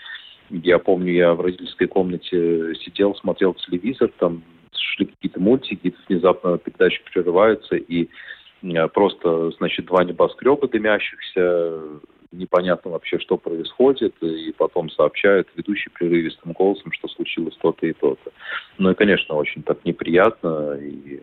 Я 0.49 0.79
помню, 0.79 1.13
я 1.13 1.33
в 1.33 1.41
родительской 1.41 1.87
комнате 1.87 2.73
сидел, 2.83 3.15
смотрел 3.15 3.53
телевизор, 3.53 4.09
там 4.17 4.43
шли 4.73 5.05
какие-то 5.07 5.39
мультики, 5.39 5.95
внезапно 6.07 6.57
передача 6.57 7.01
прерывается, 7.11 7.75
и 7.75 8.09
э, 8.63 8.87
просто, 8.89 9.51
значит, 9.51 9.85
два 9.85 10.03
небоскреба 10.03 10.67
дымящихся, 10.67 11.81
непонятно 12.31 12.91
вообще, 12.91 13.19
что 13.19 13.37
происходит, 13.37 14.13
и 14.21 14.53
потом 14.57 14.89
сообщают 14.89 15.47
ведущий 15.55 15.89
прерывистым 15.89 16.51
голосом, 16.51 16.91
что 16.91 17.07
случилось 17.07 17.55
то-то 17.61 17.87
и 17.87 17.93
то-то. 17.93 18.31
Ну 18.77 18.91
и, 18.91 18.95
конечно, 18.95 19.35
очень 19.35 19.63
так 19.63 19.83
неприятно, 19.85 20.75
и, 20.75 21.21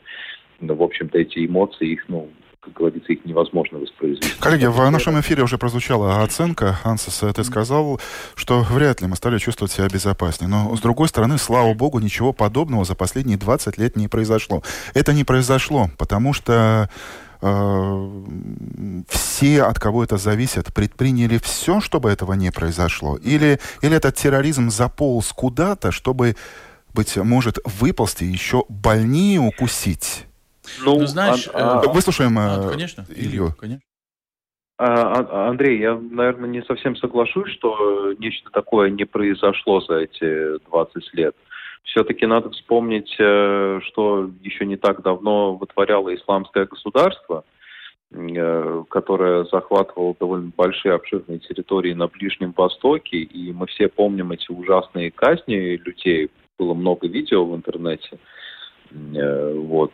ну, 0.60 0.74
в 0.74 0.82
общем-то, 0.82 1.18
эти 1.18 1.46
эмоции, 1.46 1.92
их, 1.92 2.08
ну, 2.08 2.30
как 2.66 2.74
говорится, 2.74 3.12
их 3.12 3.24
невозможно 3.24 3.78
воспроизвести. 3.78 4.40
Коллеги, 4.40 4.66
в 4.66 4.90
нашем 4.90 5.20
эфире 5.20 5.44
уже 5.44 5.56
прозвучала 5.56 6.22
оценка. 6.22 6.78
Ансес, 6.82 7.22
ты 7.34 7.44
сказал, 7.44 8.00
что 8.34 8.62
вряд 8.62 9.00
ли 9.00 9.06
мы 9.06 9.14
стали 9.14 9.38
чувствовать 9.38 9.72
себя 9.72 9.86
безопаснее. 9.88 10.50
Но, 10.50 10.74
с 10.76 10.80
другой 10.80 11.08
стороны, 11.08 11.38
слава 11.38 11.74
богу, 11.74 12.00
ничего 12.00 12.32
подобного 12.32 12.84
за 12.84 12.96
последние 12.96 13.38
20 13.38 13.78
лет 13.78 13.96
не 13.96 14.08
произошло. 14.08 14.62
Это 14.94 15.12
не 15.12 15.22
произошло, 15.22 15.90
потому 15.96 16.32
что 16.32 16.90
э, 17.40 18.22
все, 19.08 19.62
от 19.62 19.78
кого 19.78 20.02
это 20.02 20.16
зависит, 20.16 20.74
предприняли 20.74 21.38
все, 21.38 21.80
чтобы 21.80 22.10
этого 22.10 22.32
не 22.32 22.50
произошло? 22.50 23.16
Или, 23.16 23.60
или 23.80 23.96
этот 23.96 24.16
терроризм 24.16 24.70
заполз 24.70 25.32
куда-то, 25.32 25.92
чтобы, 25.92 26.34
быть 26.92 27.16
может, 27.16 27.58
выползти 27.64 28.24
еще 28.24 28.64
больнее 28.68 29.38
укусить? 29.38 30.26
Ну, 30.84 30.98
ну 30.98 31.06
знаешь... 31.06 31.48
А, 31.52 31.80
а, 31.80 31.88
выслушаем 31.88 32.36
а, 32.38 32.70
конечно, 32.70 33.04
Илью. 33.14 33.54
Конечно. 33.58 33.82
А, 34.78 35.48
Андрей, 35.48 35.78
я, 35.80 35.94
наверное, 35.94 36.48
не 36.48 36.62
совсем 36.62 36.96
соглашусь, 36.96 37.50
что 37.52 38.12
нечто 38.18 38.50
такое 38.50 38.90
не 38.90 39.04
произошло 39.04 39.80
за 39.80 40.00
эти 40.00 40.58
20 40.68 41.14
лет 41.14 41.34
все-таки 41.86 42.26
надо 42.26 42.50
вспомнить, 42.50 43.14
э, 43.18 43.80
что 43.84 44.30
еще 44.42 44.66
не 44.66 44.76
так 44.76 45.02
давно 45.02 45.54
вытворяло 45.54 46.14
исламское 46.14 46.66
государство, 46.66 47.44
э, 48.10 48.84
которое 48.90 49.44
захватывало 49.44 50.14
довольно 50.18 50.52
большие 50.54 50.94
обширные 50.94 51.38
территории 51.38 51.94
на 51.94 52.08
Ближнем 52.08 52.52
Востоке, 52.56 53.18
и 53.18 53.52
мы 53.52 53.66
все 53.66 53.88
помним 53.88 54.32
эти 54.32 54.50
ужасные 54.50 55.10
казни 55.10 55.76
людей. 55.76 56.30
Было 56.58 56.74
много 56.74 57.06
видео 57.06 57.44
в 57.44 57.54
интернете. 57.54 58.10
Э, 58.12 58.16
вот, 58.92 59.92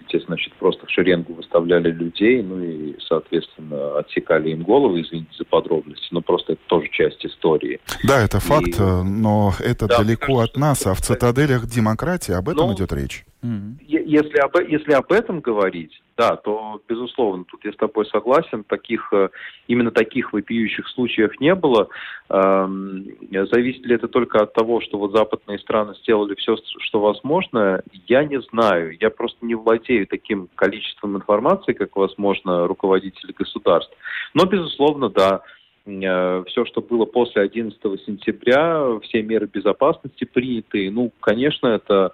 где, 0.00 0.20
значит, 0.20 0.52
просто 0.54 0.86
в 0.86 0.90
шеренгу 0.90 1.34
выставляли 1.34 1.90
людей, 1.90 2.42
ну 2.42 2.62
и, 2.62 2.96
соответственно, 3.08 3.98
отсекали 3.98 4.50
им 4.50 4.62
головы, 4.62 5.02
извините 5.02 5.30
за 5.38 5.44
подробности, 5.44 6.06
но 6.10 6.20
просто 6.20 6.54
это 6.54 6.62
тоже 6.66 6.88
часть 6.90 7.24
истории. 7.24 7.80
Да, 8.04 8.20
это 8.22 8.40
факт, 8.40 8.78
и... 8.78 8.82
но 8.82 9.52
это 9.60 9.86
да, 9.86 9.98
далеко 9.98 10.36
кажется, 10.36 10.52
от 10.52 10.56
нас, 10.56 10.86
а 10.86 10.94
в 10.94 11.00
цитаделях 11.00 11.66
демократии 11.66 12.32
об 12.32 12.48
этом 12.48 12.68
ну, 12.68 12.74
идет 12.74 12.92
речь. 12.92 13.24
Если 13.42 14.38
об, 14.38 14.56
если 14.68 14.92
об 14.92 15.12
этом 15.12 15.40
говорить, 15.40 16.02
да, 16.16 16.36
то, 16.36 16.80
безусловно, 16.88 17.44
тут 17.44 17.64
я 17.64 17.72
с 17.72 17.76
тобой 17.76 18.06
согласен, 18.06 18.62
таких, 18.64 19.12
э, 19.12 19.30
именно 19.66 19.90
таких 19.90 20.32
вопиющих 20.32 20.88
случаев 20.88 21.40
не 21.40 21.54
было. 21.54 21.88
Эм, 22.28 23.04
зависит 23.50 23.84
ли 23.84 23.96
это 23.96 24.06
только 24.06 24.42
от 24.42 24.52
того, 24.52 24.80
что 24.80 24.98
вот 24.98 25.12
западные 25.12 25.58
страны 25.58 25.94
сделали 26.02 26.34
все, 26.36 26.56
что 26.78 27.00
возможно, 27.00 27.82
я 28.06 28.24
не 28.24 28.40
знаю. 28.42 28.96
Я 29.00 29.10
просто 29.10 29.44
не 29.44 29.56
владею 29.56 30.06
таким 30.06 30.48
количеством 30.54 31.16
информации, 31.16 31.72
как, 31.72 31.96
возможно, 31.96 32.66
руководители 32.68 33.32
государств. 33.32 33.92
Но, 34.34 34.44
безусловно, 34.44 35.08
да, 35.08 35.42
э, 35.86 36.44
все, 36.46 36.64
что 36.64 36.80
было 36.80 37.06
после 37.06 37.42
11 37.42 37.80
сентября, 38.06 39.00
все 39.02 39.22
меры 39.22 39.48
безопасности 39.52 40.24
приняты. 40.24 40.90
Ну, 40.92 41.10
конечно, 41.20 41.66
это 41.66 42.12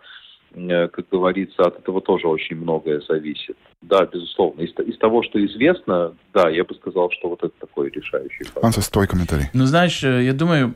как 0.52 1.08
говорится, 1.10 1.62
от 1.62 1.78
этого 1.78 2.00
тоже 2.00 2.26
очень 2.26 2.56
многое 2.56 3.00
зависит. 3.08 3.56
Да, 3.82 4.04
безусловно. 4.04 4.62
Из, 4.62 4.70
из 4.86 4.98
того, 4.98 5.22
что 5.22 5.44
известно, 5.44 6.14
да, 6.34 6.48
я 6.50 6.64
бы 6.64 6.74
сказал, 6.74 7.10
что 7.10 7.28
вот 7.28 7.42
это 7.42 7.54
такой 7.60 7.90
решающий 7.90 8.44
фактор. 8.44 8.66
Ансес, 8.66 8.88
твой 8.88 9.06
комментарий. 9.06 9.46
Ну, 9.54 9.64
знаешь, 9.64 10.02
э, 10.02 10.24
я 10.24 10.32
думаю, 10.32 10.74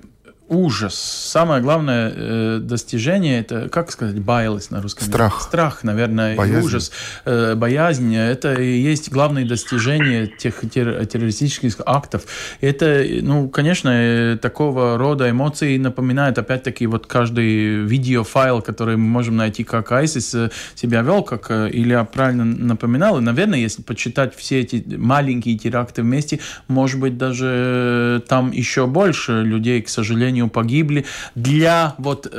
ужас. 0.49 0.95
Самое 0.95 1.63
главное 1.63 2.13
э, 2.15 2.59
достижение 2.61 3.41
это, 3.41 3.69
как 3.69 3.91
сказать, 3.91 4.19
байлость 4.21 4.71
на 4.71 4.83
русском 4.83 5.07
Страх. 5.07 5.33
Языке? 5.33 5.49
Страх, 5.49 5.85
наверное, 5.85 6.37
боязнь. 6.37 6.67
ужас. 6.67 6.93
Э, 7.25 7.55
боязнь. 7.55 8.15
Это 8.15 8.55
и 8.55 8.79
есть 8.79 9.11
главное 9.11 9.47
достижение 9.47 10.27
тех 10.27 10.61
терр 10.71 11.07
террористических 11.07 11.81
актов. 11.87 12.25
Это, 12.61 13.05
ну, 13.23 13.49
конечно, 13.49 13.89
э, 13.93 14.39
такого 14.41 14.99
рода 14.99 15.31
эмоции 15.31 15.79
напоминают, 15.79 16.39
опять-таки, 16.39 16.87
вот 16.87 17.07
каждый 17.07 17.85
видеофайл, 17.85 18.61
который 18.61 18.97
мы 18.97 19.09
можем 19.09 19.37
найти, 19.37 19.65
как 19.65 19.93
ISIS 19.93 20.49
э, 20.49 20.51
себя 20.75 21.01
вел, 21.01 21.23
как 21.23 21.51
э, 21.51 21.71
Илья 21.73 22.05
правильно 22.05 22.45
напоминал. 22.45 23.19
И, 23.19 23.23
наверное, 23.23 23.59
если 23.59 23.83
почитать 23.83 24.37
все 24.37 24.61
эти 24.61 24.85
маленькие 24.97 25.57
теракты 25.57 26.03
вместе, 26.03 26.41
может 26.69 27.01
быть, 27.01 27.17
даже 27.17 28.23
там 28.29 28.51
еще 28.51 28.87
больше 28.87 29.43
людей, 29.43 29.81
к 29.81 29.89
сожалению, 29.89 30.34
сожалению, 30.35 30.49
погибли 30.49 31.05
для 31.35 31.95
вот 31.99 32.27
э, 32.27 32.31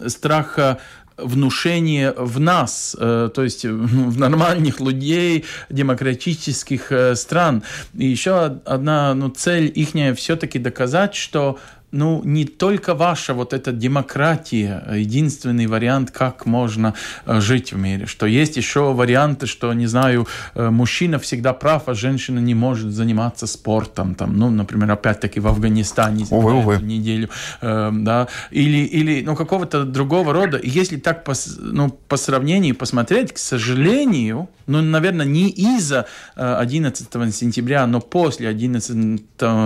э, 0.00 0.08
страха 0.08 0.78
внушение 1.16 2.12
в 2.16 2.40
нас, 2.40 2.96
э, 2.98 3.30
то 3.32 3.42
есть 3.44 3.64
в 3.66 4.18
нормальных 4.18 4.80
людей 4.80 5.44
демократических 5.70 6.92
стран. 7.14 7.62
И 7.94 8.06
еще 8.06 8.60
одна 8.64 9.14
ну, 9.14 9.28
цель 9.28 9.72
их 9.74 10.16
все-таки 10.16 10.58
доказать, 10.58 11.14
что 11.14 11.58
ну, 11.92 12.22
не 12.24 12.46
только 12.46 12.94
ваша 12.94 13.34
вот 13.34 13.52
эта 13.52 13.70
демократия, 13.70 14.82
единственный 14.94 15.66
вариант, 15.66 16.10
как 16.10 16.46
можно 16.46 16.94
э, 17.26 17.40
жить 17.40 17.72
в 17.72 17.78
мире. 17.78 18.06
Что 18.06 18.26
есть 18.26 18.56
еще 18.56 18.94
варианты, 18.94 19.46
что, 19.46 19.72
не 19.74 19.86
знаю, 19.86 20.26
э, 20.54 20.70
мужчина 20.70 21.18
всегда 21.18 21.52
прав, 21.52 21.84
а 21.86 21.94
женщина 21.94 22.38
не 22.38 22.54
может 22.54 22.92
заниматься 22.92 23.46
спортом. 23.46 24.14
Там, 24.14 24.38
ну, 24.38 24.48
например, 24.50 24.90
опять-таки 24.90 25.38
в 25.38 25.46
Афганистане 25.46 26.26
увы, 26.30 26.54
увы. 26.54 26.78
неделю. 26.82 27.28
Э, 27.60 27.90
да, 27.92 28.28
или, 28.50 28.78
или 28.78 29.22
ну, 29.22 29.36
какого-то 29.36 29.84
другого 29.84 30.32
рода. 30.32 30.58
если 30.62 30.96
так 30.96 31.24
по, 31.24 31.34
ну, 31.58 31.90
по 31.90 32.16
сравнению 32.16 32.74
посмотреть, 32.74 33.34
к 33.34 33.38
сожалению, 33.38 34.48
ну, 34.66 34.80
наверное, 34.80 35.26
не 35.26 35.50
из-за 35.50 36.06
11 36.36 37.34
сентября, 37.34 37.86
но 37.86 38.00
после 38.00 38.48
11 38.48 39.20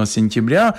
сентября 0.08 0.74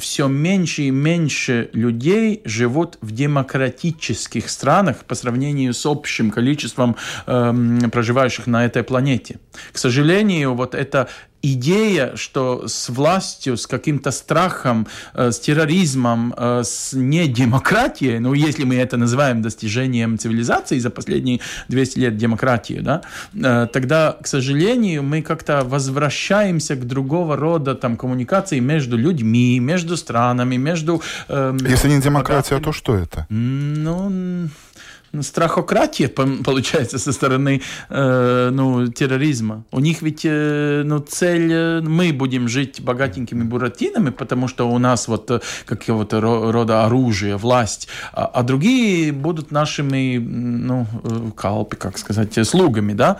все 0.00 0.26
меньше 0.26 0.82
и 0.82 0.90
меньше 0.90 1.70
людей 1.72 2.42
живут 2.44 2.98
в 3.00 3.12
демократических 3.12 4.50
странах 4.50 5.04
по 5.04 5.14
сравнению 5.14 5.72
с 5.74 5.86
общим 5.86 6.30
количеством 6.30 6.96
э, 7.26 7.54
проживающих 7.92 8.46
на 8.46 8.64
этой 8.64 8.82
планете. 8.82 9.38
К 9.72 9.78
сожалению, 9.78 10.54
вот 10.54 10.74
это 10.74 11.08
идея, 11.42 12.16
что 12.16 12.66
с 12.66 12.88
властью, 12.88 13.56
с 13.56 13.66
каким-то 13.66 14.10
страхом, 14.10 14.86
э, 15.14 15.30
с 15.30 15.40
терроризмом, 15.40 16.34
э, 16.36 16.62
с 16.64 16.92
недемократией, 16.92 18.18
ну, 18.18 18.34
если 18.34 18.64
мы 18.64 18.76
это 18.76 18.96
называем 18.96 19.42
достижением 19.42 20.18
цивилизации 20.18 20.78
за 20.78 20.90
последние 20.90 21.40
200 21.68 21.98
лет 21.98 22.16
демократии, 22.16 22.80
да, 22.82 23.02
э, 23.34 23.66
тогда, 23.72 24.16
к 24.22 24.26
сожалению, 24.26 25.02
мы 25.02 25.22
как-то 25.22 25.64
возвращаемся 25.64 26.76
к 26.76 26.86
другого 26.86 27.36
рода 27.36 27.74
там 27.74 27.96
коммуникации 27.96 28.60
между 28.60 28.96
людьми, 28.96 29.60
между 29.60 29.96
странами, 29.96 30.56
между... 30.56 31.02
Э, 31.28 31.56
если 31.68 31.88
не 31.88 32.00
демократия, 32.00 32.58
то 32.58 32.72
что 32.72 32.94
это? 32.94 33.26
Ну 33.28 34.48
страхократия, 35.20 36.08
получается, 36.08 36.98
со 36.98 37.12
стороны 37.12 37.62
э, 37.88 38.50
ну, 38.52 38.86
терроризма. 38.88 39.64
У 39.72 39.80
них 39.80 40.02
ведь 40.02 40.24
э, 40.24 40.82
ну, 40.84 41.00
цель, 41.00 41.52
э, 41.52 41.80
мы 41.80 42.12
будем 42.12 42.48
жить 42.48 42.80
богатенькими 42.80 43.42
буратинами, 43.42 44.10
потому 44.10 44.48
что 44.48 44.68
у 44.70 44.78
нас 44.78 45.08
вот 45.08 45.30
э, 45.30 45.40
какого-то 45.66 46.20
рода 46.20 46.84
оружие, 46.84 47.36
власть, 47.36 47.88
а, 48.12 48.26
а 48.26 48.42
другие 48.42 49.12
будут 49.12 49.50
нашими, 49.50 50.18
ну, 50.18 50.86
э, 51.04 51.30
калпи, 51.36 51.76
как 51.76 51.98
сказать, 51.98 52.38
слугами, 52.46 52.92
да. 52.92 53.16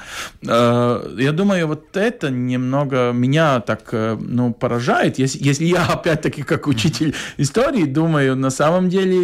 Э, 0.47 1.17
я 1.19 1.33
думаю, 1.33 1.67
вот 1.67 1.97
это 1.97 2.31
немного 2.31 3.11
меня 3.13 3.61
так, 3.61 3.93
ну, 3.93 4.53
поражает. 4.53 5.19
Если, 5.19 5.43
если 5.43 5.65
я, 5.65 5.87
опять-таки, 5.89 6.43
как 6.43 6.69
учитель 6.69 7.15
истории, 7.37 7.85
думаю, 7.85 8.37
на 8.37 8.51
самом 8.51 8.89
деле 8.89 9.19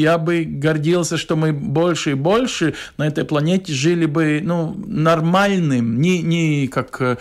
я 0.00 0.18
бы 0.18 0.44
гордился, 0.44 1.16
что 1.16 1.36
мы 1.36 1.52
больше 1.52 1.99
больше 2.00 2.10
и 2.10 2.14
больше 2.14 2.74
на 2.96 3.06
этой 3.06 3.24
планете 3.24 3.72
жили 3.72 4.06
бы 4.06 4.40
ну, 4.42 4.74
нормальным, 4.86 6.00
не, 6.00 6.22
не 6.22 6.68
как 6.68 7.18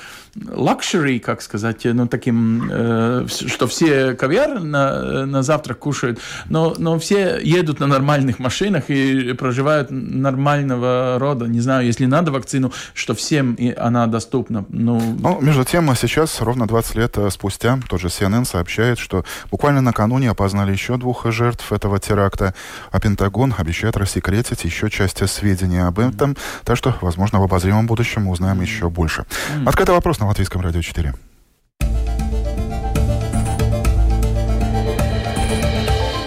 luxury, 0.48 1.19
как 1.19 1.41
сказать, 1.41 1.86
ну, 1.86 2.07
таким, 2.07 2.69
э, 2.71 3.25
что 3.27 3.67
все 3.67 4.13
caviar 4.13 4.59
на, 4.62 5.25
на 5.25 5.43
завтрак 5.43 5.79
кушают, 5.79 6.19
но, 6.50 6.75
но 6.77 6.98
все 7.00 7.39
едут 7.41 7.79
на 7.79 7.88
нормальных 7.88 8.39
машинах 8.39 8.89
и 8.89 9.33
проживают 9.33 9.89
нормального 9.91 11.17
рода. 11.19 11.45
Не 11.45 11.62
знаю, 11.62 11.86
если 11.86 12.05
надо 12.05 12.31
вакцину, 12.31 12.71
что 12.93 13.13
всем 13.15 13.55
и 13.55 13.74
она 13.74 14.07
доступна. 14.07 14.65
Ну... 14.69 15.00
ну, 15.19 15.41
между 15.41 15.65
тем, 15.65 15.93
сейчас, 15.95 16.41
ровно 16.41 16.67
20 16.67 16.95
лет 16.95 17.17
э, 17.17 17.29
спустя, 17.29 17.79
тот 17.89 18.00
же 18.00 18.07
CNN 18.07 18.45
сообщает, 18.45 19.00
что 19.00 19.25
буквально 19.51 19.81
накануне 19.81 20.29
опознали 20.29 20.71
еще 20.71 20.98
двух 20.98 21.29
жертв 21.31 21.71
этого 21.71 22.00
теракта, 22.00 22.53
а 22.91 23.00
Пентагон 23.00 23.53
обещает 23.57 23.98
рассекретить 23.98 24.65
еще 24.69 24.89
часть 24.89 25.27
сведений 25.27 25.79
об 25.79 25.99
этом, 25.99 26.38
так 26.63 26.77
что, 26.77 26.95
возможно, 27.01 27.39
в 27.39 27.43
обозримом 27.43 27.88
будущем 27.88 28.23
мы 28.23 28.31
узнаем 28.31 28.61
еще 28.61 28.89
больше. 28.89 29.25
Открытый 29.65 29.95
вопрос 29.95 30.19
на 30.19 30.27
Латвийском 30.27 30.61
радио 30.61 30.81
4. 30.81 31.13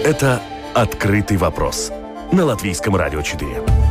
Это 0.05 0.43
«Открытый 0.75 1.37
вопрос» 1.37 1.93
на 2.33 2.45
Латвийском 2.45 2.97
радио 2.97 3.23
4. 3.23 3.82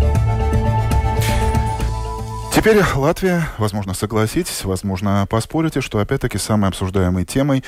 Теперь 2.62 2.84
Латвия, 2.94 3.50
возможно, 3.58 3.96
согласитесь, 3.96 4.66
возможно, 4.66 5.26
поспорите, 5.28 5.82
что 5.82 5.98
опять-таки 5.98 6.38
самой 6.38 6.70
обсуждаемой 6.70 7.26
темой 7.26 7.64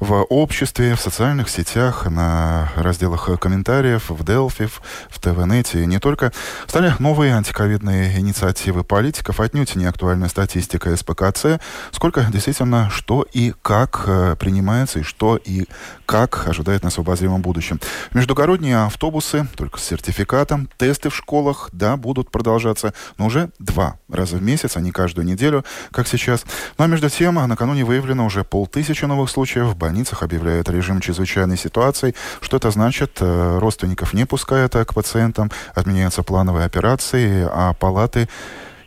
в 0.00 0.22
обществе, 0.24 0.96
в 0.96 1.00
социальных 1.00 1.48
сетях, 1.48 2.04
на 2.10 2.70
разделах 2.76 3.30
комментариев, 3.40 4.10
в 4.10 4.22
Делфи, 4.22 4.68
в 5.08 5.18
ТВНете. 5.18 5.82
И 5.82 5.86
не 5.86 5.98
только, 5.98 6.30
стали 6.66 6.92
новые 6.98 7.34
антиковидные 7.34 8.18
инициативы 8.18 8.84
политиков, 8.84 9.40
отнюдь 9.40 9.76
не 9.76 9.86
актуальная 9.86 10.28
статистика 10.28 10.94
СПКЦ, 10.94 11.58
сколько 11.90 12.26
действительно 12.30 12.90
что 12.90 13.26
и 13.32 13.54
как 13.62 14.02
э, 14.06 14.36
принимается, 14.38 14.98
и 14.98 15.04
что 15.04 15.40
и 15.42 15.64
как 16.04 16.46
ожидает 16.46 16.82
нас 16.82 16.98
в 16.98 17.00
обозримом 17.00 17.40
будущем. 17.40 17.80
Междугородние 18.12 18.84
автобусы, 18.84 19.48
только 19.56 19.78
с 19.78 19.84
сертификатом, 19.84 20.68
тесты 20.76 21.08
в 21.08 21.16
школах, 21.16 21.70
да, 21.72 21.96
будут 21.96 22.30
продолжаться, 22.30 22.92
но 23.16 23.24
уже 23.24 23.48
два 23.58 23.96
раза 24.10 24.33
раза 24.34 24.38
в 24.38 24.42
месяц, 24.42 24.76
а 24.76 24.80
не 24.80 24.90
каждую 24.90 25.26
неделю, 25.26 25.64
как 25.92 26.08
сейчас. 26.08 26.44
Ну 26.78 26.84
а 26.84 26.88
между 26.88 27.10
тем, 27.10 27.34
накануне 27.34 27.84
выявлено 27.84 28.26
уже 28.26 28.44
полтысячи 28.44 29.06
новых 29.06 29.30
случаев. 29.30 29.66
В 29.66 29.76
больницах 29.76 30.22
объявляют 30.22 30.68
режим 30.68 31.00
чрезвычайной 31.00 31.56
ситуации. 31.56 32.14
Что 32.40 32.56
это 32.56 32.70
значит? 32.70 33.18
Э, 33.20 33.58
родственников 33.58 34.14
не 34.14 34.26
пускают 34.26 34.74
к 34.74 34.94
пациентам, 34.94 35.50
отменяются 35.74 36.22
плановые 36.22 36.66
операции, 36.66 37.46
а 37.50 37.72
палаты 37.74 38.28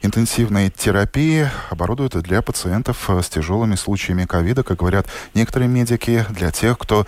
интенсивной 0.04 0.70
терапии 0.70 1.50
оборудуют 1.70 2.14
для 2.24 2.42
пациентов 2.42 3.10
с 3.10 3.30
тяжелыми 3.30 3.76
случаями 3.76 4.26
ковида, 4.26 4.64
как 4.64 4.80
говорят 4.80 5.08
некоторые 5.34 5.68
медики, 5.68 6.26
для 6.30 6.52
тех, 6.52 6.78
кто 6.78 7.06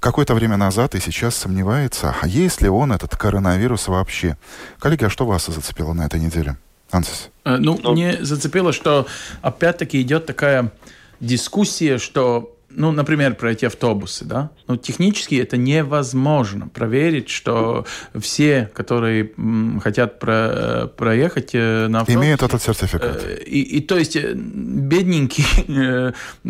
какое-то 0.00 0.34
время 0.34 0.56
назад 0.56 0.94
и 0.94 1.00
сейчас 1.00 1.36
сомневается, 1.36 2.14
а 2.20 2.26
есть 2.26 2.62
ли 2.62 2.68
он, 2.68 2.92
этот 2.92 3.16
коронавирус 3.16 3.88
вообще. 3.88 4.36
Коллеги, 4.78 5.04
а 5.04 5.10
что 5.10 5.26
вас 5.26 5.46
зацепило 5.46 5.92
на 5.94 6.06
этой 6.06 6.20
неделе? 6.20 6.56
Ансис. 6.90 7.30
Э, 7.44 7.56
ну, 7.56 7.78
Но... 7.82 7.92
мне 7.92 8.24
зацепило, 8.24 8.72
что 8.72 9.06
опять-таки 9.42 10.00
идет 10.00 10.26
такая 10.26 10.72
дискуссия, 11.20 11.98
что 11.98 12.55
ну, 12.76 12.92
например, 12.92 13.34
про 13.34 13.52
эти 13.52 13.64
автобусы, 13.64 14.24
да, 14.24 14.50
ну, 14.68 14.76
технически 14.76 15.36
это 15.36 15.56
невозможно 15.56 16.68
проверить, 16.68 17.30
что 17.30 17.86
все, 18.18 18.70
которые 18.74 19.32
хотят 19.82 20.20
про, 20.20 20.90
проехать 20.96 21.50
э, 21.54 21.88
на 21.88 22.00
автобусе... 22.00 22.26
Имеют 22.26 22.42
этот 22.42 22.62
сертификат. 22.62 23.24
Э, 23.24 23.42
и, 23.44 23.62
и 23.78 23.80
то 23.80 23.96
есть 23.96 24.16
э, 24.16 24.34
бедненький 24.34 25.46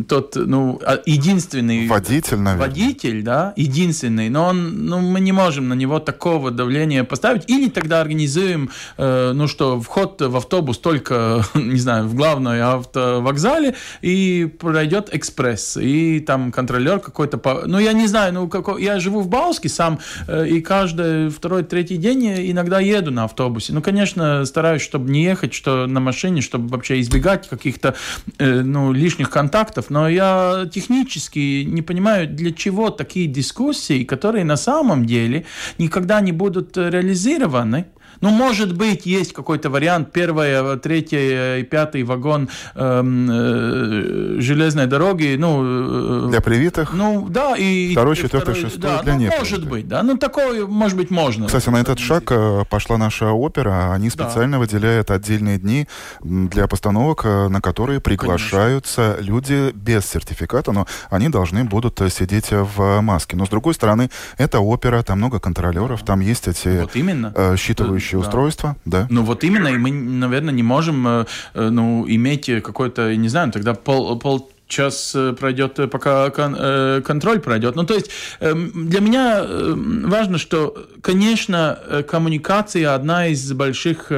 тот, 0.09 0.35
ну, 0.35 0.81
а, 0.85 1.01
единственный... 1.07 1.87
Водитель, 1.87 2.39
наверное. 2.39 2.69
Водитель, 2.69 3.23
да, 3.23 3.53
единственный, 3.57 4.29
но 4.29 4.47
он, 4.47 4.87
ну, 4.87 4.99
мы 4.99 5.21
не 5.21 5.33
можем 5.33 5.69
на 5.69 5.75
него 5.75 6.01
такого 6.01 6.51
давления 6.51 7.05
поставить, 7.05 7.49
или 7.49 7.69
тогда 7.69 8.01
организуем, 8.01 8.71
ну, 8.99 9.47
что 9.47 9.81
вход 9.81 10.21
в 10.21 10.37
автобус 10.37 10.79
только, 10.79 11.45
не 11.55 11.79
знаю, 11.79 12.09
в 12.09 12.15
главной 12.15 12.61
автовокзале, 12.61 13.77
и 14.03 14.51
пройдет 14.59 15.15
экспресс, 15.15 15.77
и 15.77 16.16
там 16.21 16.53
контролер 16.53 16.99
какой-то, 16.99 17.41
ну 17.67 17.79
я 17.79 17.93
не 17.93 18.07
знаю, 18.07 18.33
ну 18.35 18.49
какой, 18.49 18.83
я 18.83 19.01
живу 19.01 19.21
в 19.21 19.29
Бауске 19.29 19.69
сам, 19.69 19.99
э, 20.29 20.47
и 20.49 20.61
каждый 20.61 21.29
второй, 21.31 21.63
третий 21.63 21.97
день 21.97 22.51
иногда 22.51 22.81
еду 22.81 23.11
на 23.11 23.25
автобусе. 23.25 23.73
Ну, 23.73 23.83
конечно, 23.83 24.45
стараюсь, 24.45 24.83
чтобы 24.83 25.11
не 25.11 25.25
ехать, 25.25 25.55
что 25.55 25.87
на 25.87 26.01
машине, 26.01 26.41
чтобы 26.41 26.69
вообще 26.69 27.01
избегать 27.01 27.49
каких-то, 27.49 27.95
э, 28.39 28.63
ну, 28.63 28.93
лишних 28.93 29.31
контактов, 29.31 29.87
но 29.91 30.09
я 30.09 30.69
технически 30.73 31.65
не 31.65 31.83
понимаю, 31.83 32.29
для 32.29 32.53
чего 32.53 32.91
такие 32.91 33.27
дискуссии, 33.27 34.05
которые 34.05 34.45
на 34.45 34.57
самом 34.57 35.07
деле 35.07 35.45
никогда 35.79 36.21
не 36.21 36.33
будут 36.33 36.77
реализованы, 36.77 37.87
ну, 38.21 38.31
может 38.31 38.75
быть, 38.77 39.07
есть 39.07 39.33
какой-то 39.33 39.71
вариант, 39.71 40.13
первый, 40.13 40.79
третий 40.79 41.61
и 41.61 41.63
пятый 41.65 42.03
вагон 42.03 42.49
эм, 42.75 43.29
э, 43.31 44.41
железной 44.41 44.87
дороги, 44.87 45.37
ну... 45.39 46.27
Э, 46.27 46.29
для 46.31 46.41
привитых? 46.41 46.93
Ну, 46.93 47.29
да. 47.29 47.57
И, 47.57 47.93
второй, 47.93 48.17
четвертый, 48.17 48.55
второй, 48.55 48.61
шестой 48.61 48.81
да, 48.81 49.03
для 49.03 49.15
ну, 49.15 49.21
непривитых. 49.21 49.51
может 49.51 49.69
быть, 49.69 49.89
да. 49.89 50.03
Ну, 50.03 50.17
такое, 50.17 50.67
может 50.67 50.97
быть, 50.97 51.11
можно. 51.11 51.47
Кстати, 51.47 51.69
на 51.69 51.79
этот 51.81 51.99
шаг 51.99 52.25
э, 52.31 52.65
пошла 52.69 52.97
наша 52.97 53.31
опера. 53.31 53.93
Они 53.93 54.11
специально 54.11 54.57
да. 54.57 54.59
выделяют 54.59 55.11
отдельные 55.11 55.59
дни 55.59 55.87
для 56.23 56.67
постановок, 56.67 57.23
э, 57.25 57.49
на 57.49 57.61
которые 57.61 58.01
приглашаются 58.01 59.13
Конечно. 59.13 59.33
люди 59.33 59.73
без 59.75 60.07
сертификата, 60.07 60.73
но 60.73 60.87
они 61.11 61.29
должны 61.29 61.65
будут 61.65 62.01
сидеть 62.11 62.49
в 62.51 63.01
маске. 63.01 63.37
Но, 63.37 63.47
с 63.47 63.49
другой 63.49 63.75
стороны, 63.75 64.11
это 64.39 64.61
опера, 64.61 65.03
там 65.03 65.19
много 65.19 65.41
контролеров, 65.41 66.03
там 66.05 66.21
есть 66.21 66.49
эти 66.49 66.81
вот 66.81 66.97
именно. 66.97 67.33
считывающие 67.57 68.06
рабочее 68.07 68.21
да. 68.21 68.27
устройство, 68.27 68.77
да? 68.85 69.07
Ну 69.11 69.23
вот 69.23 69.45
именно, 69.45 69.69
и 69.69 69.77
мы, 69.77 69.91
наверное, 69.91 70.55
не 70.55 70.63
можем 70.63 71.07
э, 71.07 71.25
э, 71.55 71.69
ну, 71.71 72.05
иметь 72.09 72.47
какой-то, 72.63 73.15
не 73.17 73.29
знаю, 73.29 73.53
тогда 73.53 73.75
пол, 73.75 74.19
пол 74.19 74.51
час 74.67 75.13
э, 75.15 75.33
пройдет, 75.33 75.79
э, 75.79 75.87
пока 75.87 76.31
э, 76.37 77.03
контроль 77.05 77.41
пройдет. 77.41 77.77
Ну, 77.77 77.85
то 77.85 77.95
есть 77.95 78.11
эм, 78.41 78.89
для 78.89 79.01
меня 79.01 79.45
важно, 79.47 80.39
что, 80.39 80.89
конечно, 81.01 81.79
коммуникация 82.09 82.95
одна 82.95 83.27
из 83.29 83.53
больших 83.53 84.11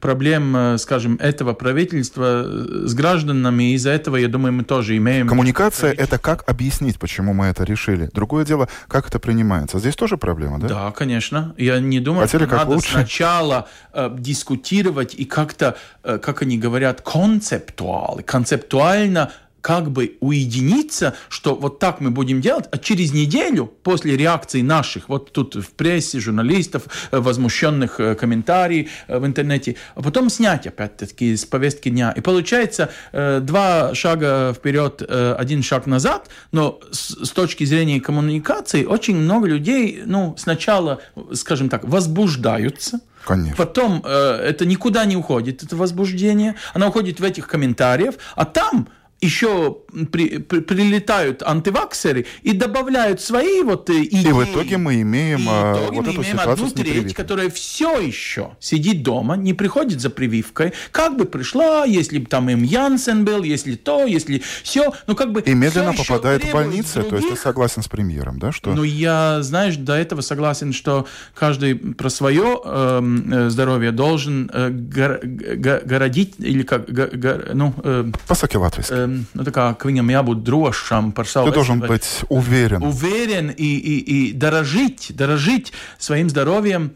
проблем, 0.00 0.76
скажем, 0.78 1.16
этого 1.20 1.52
правительства 1.54 2.44
с 2.86 2.94
гражданами. 2.94 3.74
Из-за 3.74 3.90
этого, 3.90 4.16
я 4.16 4.28
думаю, 4.28 4.52
мы 4.52 4.64
тоже 4.64 4.96
имеем... 4.96 5.28
Коммуникация— 5.28 5.92
это 5.98 6.18
как 6.18 6.48
объяснить, 6.48 6.98
почему 6.98 7.32
мы 7.34 7.46
это 7.46 7.64
решили. 7.64 8.08
Другое 8.12 8.44
дело, 8.44 8.68
как 8.88 9.08
это 9.08 9.18
принимается. 9.18 9.78
Здесь 9.78 9.96
тоже 9.96 10.16
проблема, 10.16 10.60
да? 10.60 10.68
Да, 10.68 10.90
конечно. 10.92 11.54
Я 11.56 11.80
не 11.80 12.00
думаю, 12.00 12.22
Хотели 12.26 12.42
что 12.42 12.50
как 12.50 12.58
надо 12.60 12.74
лучше? 12.76 12.92
сначала 12.92 13.68
э, 13.92 14.14
дискутировать 14.18 15.14
и 15.14 15.24
как-то, 15.24 15.76
э, 16.02 16.18
как 16.18 16.42
они 16.42 16.58
говорят, 16.58 17.00
концептуально, 17.00 18.22
концептуально 18.22 19.32
как 19.66 19.90
бы 19.90 20.16
уединиться, 20.20 21.14
что 21.28 21.56
вот 21.56 21.80
так 21.80 22.00
мы 22.00 22.12
будем 22.12 22.40
делать, 22.40 22.66
а 22.70 22.78
через 22.78 23.12
неделю 23.12 23.66
после 23.66 24.16
реакции 24.16 24.62
наших, 24.62 25.08
вот 25.08 25.32
тут 25.32 25.56
в 25.56 25.70
прессе, 25.72 26.20
журналистов, 26.20 26.84
э, 27.10 27.18
возмущенных 27.18 27.98
э, 27.98 28.14
комментариев 28.14 28.88
э, 29.08 29.18
в 29.18 29.26
интернете, 29.26 29.74
а 29.96 30.02
потом 30.02 30.30
снять 30.30 30.68
опять-таки 30.68 31.36
с 31.36 31.44
повестки 31.44 31.88
дня. 31.88 32.12
И 32.12 32.20
получается 32.20 32.90
два 33.12 33.92
шага 33.92 34.54
вперед, 34.56 35.02
один 35.02 35.64
шаг 35.64 35.86
назад, 35.86 36.28
но 36.52 36.78
с, 36.92 37.30
точки 37.30 37.64
зрения 37.64 38.00
коммуникации 38.00 38.84
очень 38.84 39.16
много 39.16 39.48
людей, 39.48 40.02
ну, 40.06 40.36
сначала, 40.38 41.00
скажем 41.32 41.68
так, 41.68 41.82
возбуждаются, 41.82 43.00
Конечно. 43.26 43.56
Потом 43.56 44.02
э, 44.04 44.36
это 44.50 44.64
никуда 44.64 45.04
не 45.04 45.16
уходит, 45.16 45.64
это 45.64 45.74
возбуждение. 45.74 46.54
Оно 46.74 46.88
уходит 46.88 47.18
в 47.18 47.24
этих 47.24 47.48
комментариях, 47.48 48.14
а 48.36 48.44
там 48.44 48.88
еще 49.20 49.78
при, 50.12 50.38
при, 50.38 50.60
прилетают 50.60 51.42
антиваксеры 51.42 52.26
и 52.42 52.52
добавляют 52.52 53.20
свои 53.20 53.62
вот 53.62 53.88
идеи. 53.88 54.26
Э, 54.26 54.28
и 54.28 54.32
в 54.32 54.44
итоге 54.44 54.76
мы 54.76 55.00
имеем 55.00 55.40
и 55.40 55.48
а, 55.48 55.74
вот 55.90 56.04
мы 56.04 56.12
эту 56.12 56.22
имеем 56.22 56.40
одну 56.40 56.70
треть, 56.70 57.14
которая 57.14 57.48
все 57.48 57.98
еще 57.98 58.56
сидит 58.60 59.02
дома, 59.02 59.36
не 59.36 59.54
приходит 59.54 60.00
за 60.00 60.10
прививкой, 60.10 60.74
как 60.92 61.16
бы 61.16 61.24
пришла, 61.24 61.84
если 61.84 62.18
бы 62.18 62.26
там 62.26 62.50
им 62.50 62.62
Янсен 62.62 63.24
был, 63.24 63.42
если 63.42 63.74
то, 63.74 64.04
если 64.04 64.42
все, 64.62 64.92
ну 65.06 65.16
как 65.16 65.32
бы... 65.32 65.40
И 65.40 65.54
медленно 65.54 65.94
попадает 65.94 66.44
в 66.44 66.52
больницы, 66.52 67.00
других. 67.00 67.10
то 67.10 67.16
есть 67.16 67.28
ты 67.30 67.36
согласен 67.36 67.82
с 67.82 67.88
премьером, 67.88 68.38
да? 68.38 68.52
Что... 68.52 68.74
Ну 68.74 68.82
я, 68.82 69.42
знаешь, 69.42 69.76
до 69.76 69.94
этого 69.94 70.20
согласен, 70.20 70.74
что 70.74 71.06
каждый 71.34 71.74
про 71.74 72.10
свое 72.10 72.60
эм, 72.64 73.32
э, 73.32 73.50
здоровье 73.50 73.92
должен 73.92 74.50
э, 74.52 74.68
гор, 74.70 75.20
го, 75.22 75.80
городить, 75.84 76.34
или 76.38 76.62
как, 76.62 76.92
го, 76.92 77.06
го, 77.12 77.40
ну... 77.54 77.74
Э, 77.82 78.04
Pasaki 78.28 78.58
латвийски. 78.58 78.92
Э, 78.92 79.05
nu, 79.06 79.46
kā, 79.52 79.72
ka 79.74 79.88
viņam 79.88 80.10
jābūt 80.10 80.42
drošam 80.42 81.12
par 81.12 81.26
savu 81.26 81.50
Ты 81.50 81.54
должен 81.54 81.80
быть 81.80 82.24
уверен. 82.28 82.82
Уверен 82.82 83.50
и, 83.50 83.76
и, 83.76 83.98
и 83.98 84.32
дорожить, 84.32 85.12
дорожить 85.14 85.72
своим 85.98 86.28
здоровьем 86.28 86.92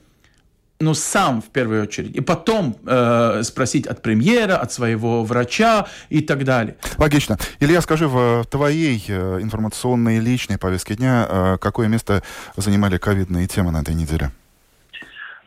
ну, 0.80 0.94
сам 0.94 1.42
в 1.42 1.50
первую 1.50 1.82
очередь, 1.82 2.16
и 2.16 2.20
потом 2.22 2.74
э, 2.86 3.42
спросить 3.42 3.86
от 3.86 4.00
премьера, 4.00 4.56
от 4.56 4.72
своего 4.72 5.24
врача 5.24 5.86
и 6.08 6.22
так 6.22 6.44
далее. 6.44 6.76
Логично. 6.96 7.36
Илья, 7.60 7.82
скажи, 7.82 8.08
в 8.08 8.44
твоей 8.50 9.04
э, 9.06 9.40
информационной 9.42 10.18
личной 10.20 10.56
повестке 10.56 10.94
дня 10.94 11.26
э, 11.28 11.58
какое 11.60 11.88
место 11.88 12.22
занимали 12.56 12.96
ковидные 12.96 13.46
темы 13.46 13.72
на 13.72 13.82
этой 13.82 13.94
неделе? 13.94 14.30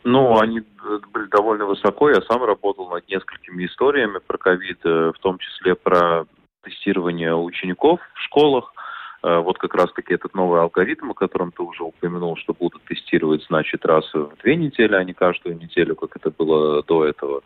Ну, 0.04 0.40
они 0.40 0.62
были 1.12 1.28
довольно 1.30 1.66
высоко. 1.66 2.10
Я 2.10 2.22
сам 2.30 2.44
работал 2.44 2.90
над 2.90 3.08
несколькими 3.08 3.66
историями 3.66 4.20
про 4.26 4.38
ковид, 4.38 4.80
э, 4.84 5.12
в 5.16 5.20
том 5.20 5.40
числе 5.40 5.74
про 5.74 6.26
тестирование 6.64 7.36
учеников 7.36 8.00
в 8.14 8.22
школах. 8.22 8.74
Э, 9.22 9.40
вот 9.40 9.58
как 9.58 9.76
раз-таки 9.76 10.14
этот 10.14 10.34
новый 10.34 10.62
алгоритм, 10.62 11.12
о 11.12 11.14
котором 11.14 11.52
ты 11.52 11.64
уже 11.64 11.84
упомянул, 11.84 12.36
что 12.38 12.54
будут 12.54 12.84
тестировать, 12.84 13.44
значит, 13.48 13.86
раз 13.86 14.12
в 14.14 14.36
две 14.42 14.56
недели, 14.56 14.96
а 14.96 15.04
не 15.04 15.14
каждую 15.14 15.58
неделю, 15.58 15.96
как 15.96 16.16
это 16.16 16.32
было 16.32 16.84
до 16.84 17.06
этого. 17.06 17.42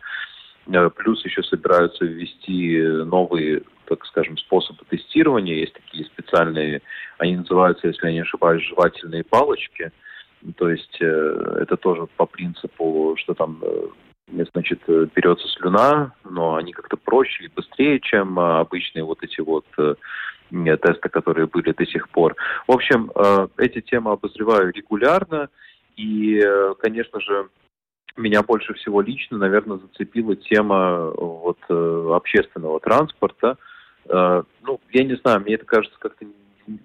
Э, 0.68 0.90
плюс 0.96 1.24
еще 1.26 1.44
собираются 1.44 2.06
ввести 2.06 2.82
новые, 2.82 3.64
так 3.86 4.06
скажем, 4.06 4.38
способы 4.38 4.80
тестирования. 4.90 5.56
Есть 5.56 5.74
такие 5.74 6.06
специальные, 6.06 6.82
они 7.18 7.38
называются, 7.38 7.88
если 7.88 8.08
я 8.08 8.14
не 8.14 8.22
ошибаюсь, 8.22 8.64
жевательные 8.64 9.24
палочки. 9.24 9.92
То 10.58 10.70
есть 10.70 10.98
э, 11.02 11.58
это 11.62 11.78
тоже 11.78 12.08
по 12.18 12.26
принципу, 12.26 13.16
что 13.18 13.34
там 13.34 13.62
значит, 14.28 14.82
берется 14.88 15.48
слюна, 15.48 16.14
но 16.24 16.56
они 16.56 16.74
как-то 16.74 16.98
проще 16.98 17.46
и 17.46 17.52
быстрее, 17.54 18.00
чем 18.00 18.38
обычные 18.40 19.04
вот 19.04 19.24
эти 19.24 19.42
вот 19.42 19.66
тесты, 20.50 21.10
которые 21.10 21.48
были 21.48 21.72
до 21.72 21.86
сих 21.86 22.10
пор. 22.10 22.36
В 22.68 22.72
общем, 22.72 23.12
э, 23.14 23.48
эти 23.58 23.82
темы 23.82 24.12
обозреваю 24.12 24.72
регулярно, 24.72 25.50
и, 25.96 26.40
э, 26.44 26.74
конечно 26.80 27.20
же, 27.20 27.50
меня 28.16 28.44
больше 28.44 28.74
всего 28.76 29.02
лично, 29.02 29.38
наверное, 29.38 29.78
зацепила 29.78 30.36
тема 30.36 31.12
вот 31.12 31.60
э, 31.70 32.10
общественного 32.14 32.80
транспорта. 32.80 33.58
Ну, 34.10 34.80
я 34.94 35.04
не 35.04 35.18
знаю, 35.18 35.42
мне 35.42 35.56
это 35.56 35.66
кажется 35.66 35.98
как-то 36.00 36.26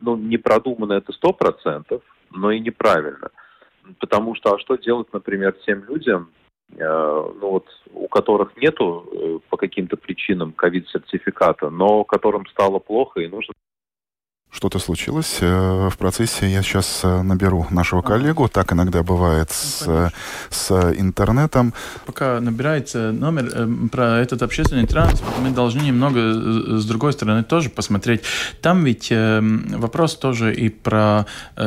ну, 0.01 0.17
не 0.17 0.39
продумано 0.39 0.95
это 0.95 1.13
сто 1.13 1.33
процентов, 1.33 2.03
но 2.33 2.51
и 2.51 2.59
неправильно. 2.59 3.31
Потому 4.01 4.35
что, 4.35 4.55
а 4.55 4.59
что 4.59 4.75
делать, 4.75 5.07
например, 5.13 5.53
тем 5.65 5.85
людям, 5.85 6.31
ну 6.79 7.51
вот, 7.51 7.67
у 7.93 8.09
которых 8.09 8.57
нету 8.57 9.43
по 9.51 9.57
каким-то 9.57 9.97
причинам 9.97 10.53
ковид-сертификата, 10.53 11.71
но 11.71 12.05
которым 12.05 12.47
стало 12.47 12.79
плохо 12.79 13.21
и 13.21 13.29
нужно 13.29 13.53
что-то 14.53 14.79
случилось 14.79 15.38
э, 15.41 15.88
в 15.91 15.97
процессе. 15.97 16.47
Я 16.47 16.62
сейчас 16.62 17.01
э, 17.05 17.23
наберу 17.23 17.67
нашего 17.71 18.03
коллегу. 18.03 18.49
Так 18.49 18.73
иногда 18.73 19.03
бывает 19.03 19.51
с, 19.51 19.87
ну, 19.87 20.11
с 20.51 20.71
интернетом. 20.99 21.73
Пока 22.05 22.38
набирается 22.38 23.12
номер 23.12 23.51
э, 23.55 23.88
про 23.91 24.19
этот 24.19 24.43
общественный 24.43 24.87
транспорт, 24.87 25.33
мы 25.43 25.51
должны 25.51 25.81
немного 25.81 26.79
с 26.79 26.85
другой 26.85 27.15
стороны 27.15 27.43
тоже 27.45 27.71
посмотреть. 27.71 28.23
Там 28.61 28.85
ведь 28.85 29.11
вопрос 29.11 30.17
тоже 30.17 30.55
и 30.55 30.69
про 30.69 31.27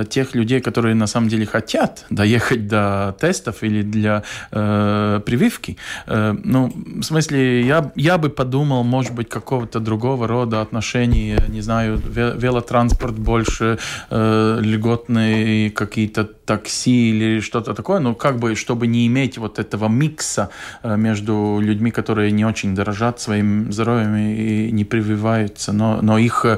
тех 0.10 0.36
людей, 0.36 0.62
которые 0.62 0.93
на 0.93 1.08
самом 1.08 1.30
деле 1.30 1.45
хотят 1.45 2.06
доехать 2.12 2.67
до 2.67 3.15
тестов 3.19 3.63
или 3.63 3.82
для 3.82 4.24
э, 4.52 5.21
прививки. 5.26 5.78
Э, 6.06 6.36
ну, 6.43 6.71
в 6.76 7.04
смысле, 7.04 7.62
я, 7.65 7.91
я 7.95 8.17
бы 8.17 8.30
подумал, 8.30 8.84
может 8.84 9.13
быть, 9.13 9.30
какого-то 9.30 9.80
другого 9.80 10.28
рода 10.28 10.62
отношений, 10.62 11.36
не 11.48 11.62
знаю, 11.62 12.00
велотранспорта 12.06 12.75
транспорт 12.76 13.18
больше, 13.18 13.78
э, 14.10 14.60
льготные 14.62 15.72
какие-то 15.72 16.26
такси 16.26 17.12
или 17.12 17.40
что-то 17.40 17.74
такое, 17.74 18.00
но 18.00 18.14
как 18.16 18.38
бы, 18.38 18.54
чтобы 18.56 18.88
не 18.88 19.08
иметь 19.08 19.38
вот 19.38 19.60
этого 19.60 19.88
микса 19.88 20.50
э, 20.84 20.98
между 20.98 21.60
людьми, 21.62 21.92
которые 21.92 22.34
не 22.34 22.44
очень 22.44 22.76
дорожат 22.76 23.22
своим 23.22 23.72
здоровьем 23.72 24.18
и 24.18 24.72
не 24.72 24.84
прививаются, 24.84 25.72
но, 25.72 26.02
но 26.02 26.18
их 26.18 26.44
э, 26.44 26.58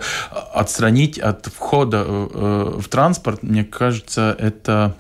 отстранить 0.55 1.19
от 1.19 1.45
входа 1.45 2.03
э, 2.07 2.79
в 2.79 2.87
транспорт, 2.89 3.43
мне 3.43 3.63
кажется, 3.63 4.35
это 4.39 4.95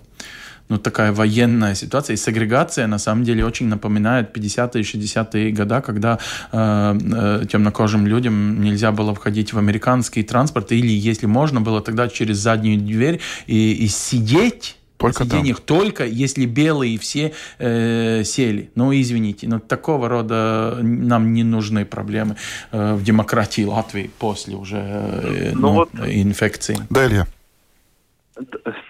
ну, 0.69 0.77
такая 0.77 1.11
военная 1.11 1.75
ситуация. 1.75 2.15
И 2.15 2.17
сегрегация, 2.17 2.87
на 2.87 2.99
самом 2.99 3.23
деле, 3.23 3.45
очень 3.45 3.67
напоминает 3.67 4.35
50-е 4.35 4.81
и 4.81 4.83
60-е 4.83 5.51
годы, 5.51 5.81
когда 5.81 6.19
э, 6.51 6.97
э, 6.99 7.45
темнокожим 7.51 8.07
людям 8.07 8.61
нельзя 8.61 8.91
было 8.91 9.13
входить 9.13 9.53
в 9.53 9.57
американский 9.57 10.23
транспорт, 10.23 10.71
или, 10.71 10.91
если 10.91 11.25
можно 11.25 11.61
было, 11.61 11.81
тогда 11.81 12.07
через 12.07 12.37
заднюю 12.37 12.79
дверь 12.79 13.19
и, 13.47 13.73
и 13.73 13.87
сидеть 13.87 14.77
только 14.97 15.23
на 15.23 15.29
сиденьях 15.29 15.59
там. 15.59 15.77
только 15.77 16.05
если 16.05 16.45
белые 16.45 16.97
все 16.97 17.33
э, 17.59 18.23
сели. 18.23 18.71
Ну, 18.75 18.91
извините, 18.93 19.47
но 19.47 19.59
такого 19.59 20.09
рода 20.09 20.79
нам 20.81 21.33
не 21.33 21.43
нужны 21.43 21.85
проблемы 21.85 22.35
э, 22.71 22.95
в 22.95 23.03
демократии 23.03 23.63
Латвии 23.63 24.09
после 24.19 24.55
уже 24.55 24.77
э, 24.77 25.51
ну, 25.53 25.61
ну, 25.61 25.73
вот, 25.73 25.89
инфекции. 26.07 26.77
Далее. 26.89 27.27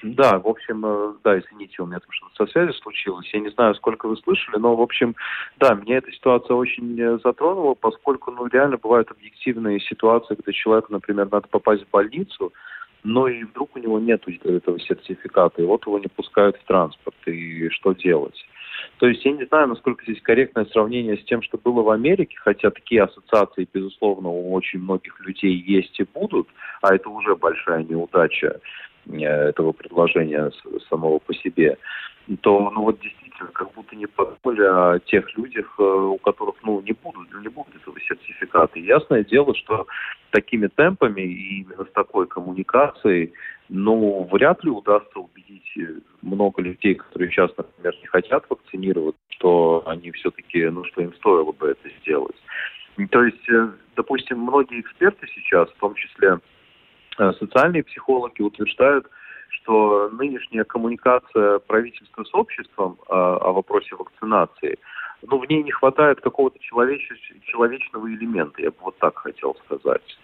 Да, 0.03 0.39
в 0.39 0.47
общем, 0.47 0.85
э, 0.85 1.13
да, 1.23 1.39
извините, 1.39 1.81
у 1.81 1.85
меня 1.85 1.99
там 1.99 2.11
что-то 2.11 2.45
со 2.45 2.51
связью 2.51 2.73
случилось. 2.73 3.29
Я 3.33 3.39
не 3.39 3.49
знаю, 3.49 3.75
сколько 3.75 4.07
вы 4.07 4.17
слышали, 4.17 4.57
но, 4.57 4.75
в 4.75 4.81
общем, 4.81 5.15
да, 5.57 5.73
меня 5.73 5.97
эта 5.97 6.11
ситуация 6.11 6.55
очень 6.55 6.99
э, 6.99 7.19
затронула, 7.23 7.73
поскольку, 7.73 8.31
ну, 8.31 8.47
реально 8.47 8.77
бывают 8.77 9.11
объективные 9.11 9.79
ситуации, 9.79 10.35
когда 10.35 10.51
человеку, 10.51 10.91
например, 10.91 11.29
надо 11.31 11.47
попасть 11.47 11.85
в 11.85 11.89
больницу, 11.89 12.53
но 13.03 13.27
и 13.27 13.43
вдруг 13.43 13.75
у 13.75 13.79
него 13.79 13.99
нет 13.99 14.23
этого 14.43 14.79
сертификата, 14.79 15.61
и 15.61 15.65
вот 15.65 15.85
его 15.85 15.99
не 15.99 16.07
пускают 16.07 16.57
в 16.57 16.65
транспорт, 16.65 17.15
и 17.25 17.69
что 17.69 17.93
делать? 17.93 18.45
То 18.99 19.07
есть 19.07 19.23
я 19.25 19.31
не 19.31 19.45
знаю, 19.45 19.67
насколько 19.67 20.03
здесь 20.03 20.21
корректное 20.21 20.65
сравнение 20.65 21.17
с 21.17 21.23
тем, 21.23 21.41
что 21.41 21.57
было 21.57 21.81
в 21.81 21.89
Америке, 21.89 22.35
хотя 22.39 22.69
такие 22.69 23.03
ассоциации, 23.03 23.67
безусловно, 23.71 24.29
у 24.29 24.53
очень 24.53 24.79
многих 24.79 25.19
людей 25.21 25.55
есть 25.55 25.99
и 25.99 26.05
будут, 26.13 26.47
а 26.81 26.95
это 26.95 27.09
уже 27.09 27.35
большая 27.35 27.83
неудача. 27.83 28.59
Э, 29.09 29.49
этого 29.49 29.71
предложения 29.71 30.51
самого 30.89 31.19
по 31.19 31.33
себе, 31.33 31.77
то 32.41 32.69
ну 32.71 32.81
вот 32.83 32.99
действительно 32.99 33.49
как 33.53 33.73
будто 33.73 33.95
не 33.95 34.05
подумали 34.05 34.63
о 34.63 34.99
тех 34.99 35.37
людях, 35.37 35.73
э, 35.79 35.83
у 35.83 36.17
которых 36.17 36.55
ну 36.63 36.81
не 36.81 36.91
будут, 36.91 37.33
не 37.41 37.47
будут 37.47 37.75
этого 37.75 37.97
сертификата. 38.01 38.77
И 38.77 38.85
ясное 38.85 39.23
дело, 39.23 39.55
что 39.55 39.87
такими 40.31 40.67
темпами 40.67 41.21
и 41.21 41.61
именно 41.61 41.85
с 41.85 41.91
такой 41.93 42.27
коммуникацией, 42.27 43.33
ну 43.69 44.27
вряд 44.31 44.63
ли 44.63 44.71
удастся 44.71 45.19
убедить 45.19 45.71
много 46.21 46.61
людей, 46.61 46.95
которые 46.95 47.31
сейчас, 47.31 47.51
например, 47.55 47.95
не 48.01 48.07
хотят 48.07 48.45
вакцинироваться, 48.49 49.21
что 49.29 49.83
они 49.85 50.11
все-таки, 50.11 50.65
ну 50.65 50.83
что 50.83 51.01
им 51.01 51.13
стоило 51.13 51.53
бы 51.53 51.69
это 51.69 51.89
сделать. 52.01 52.35
То 53.11 53.23
есть, 53.23 53.49
э, 53.49 53.69
допустим, 53.95 54.39
многие 54.39 54.81
эксперты 54.81 55.27
сейчас, 55.33 55.69
в 55.69 55.79
том 55.79 55.95
числе 55.95 56.39
Э, 56.39 56.39
социальные 57.17 57.83
психологи 57.83 58.41
утверждают, 58.41 59.07
что 59.49 60.09
нынешняя 60.09 60.63
коммуникация 60.63 61.59
правительства 61.59 62.23
с 62.23 62.33
обществом 62.33 62.97
э, 63.01 63.13
о 63.13 63.51
вопросе 63.53 63.95
вакцинации, 63.95 64.77
ну, 65.23 65.39
в 65.39 65.49
ней 65.49 65.63
не 65.63 65.71
хватает 65.71 66.21
какого-то 66.21 66.59
человеч... 66.59 67.01
человечного 67.43 68.07
элемента, 68.07 68.61
я 68.61 68.69
бы 68.69 68.77
вот 68.81 68.97
так 68.99 69.17
хотел 69.17 69.55
сказать 69.65 70.17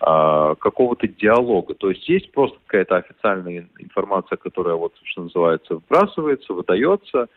а, 0.00 0.54
какого-то 0.56 1.06
диалога. 1.06 1.74
То 1.74 1.90
есть 1.90 2.08
есть 2.08 2.32
просто 2.32 2.58
какая-то 2.66 2.96
официальная 2.96 3.68
информация, 3.78 4.36
которая 4.36 4.74
вот, 4.74 4.94
что 5.04 5.22
называется, 5.22 5.76
вбрасывается, 5.76 6.52
выдается, 6.52 7.28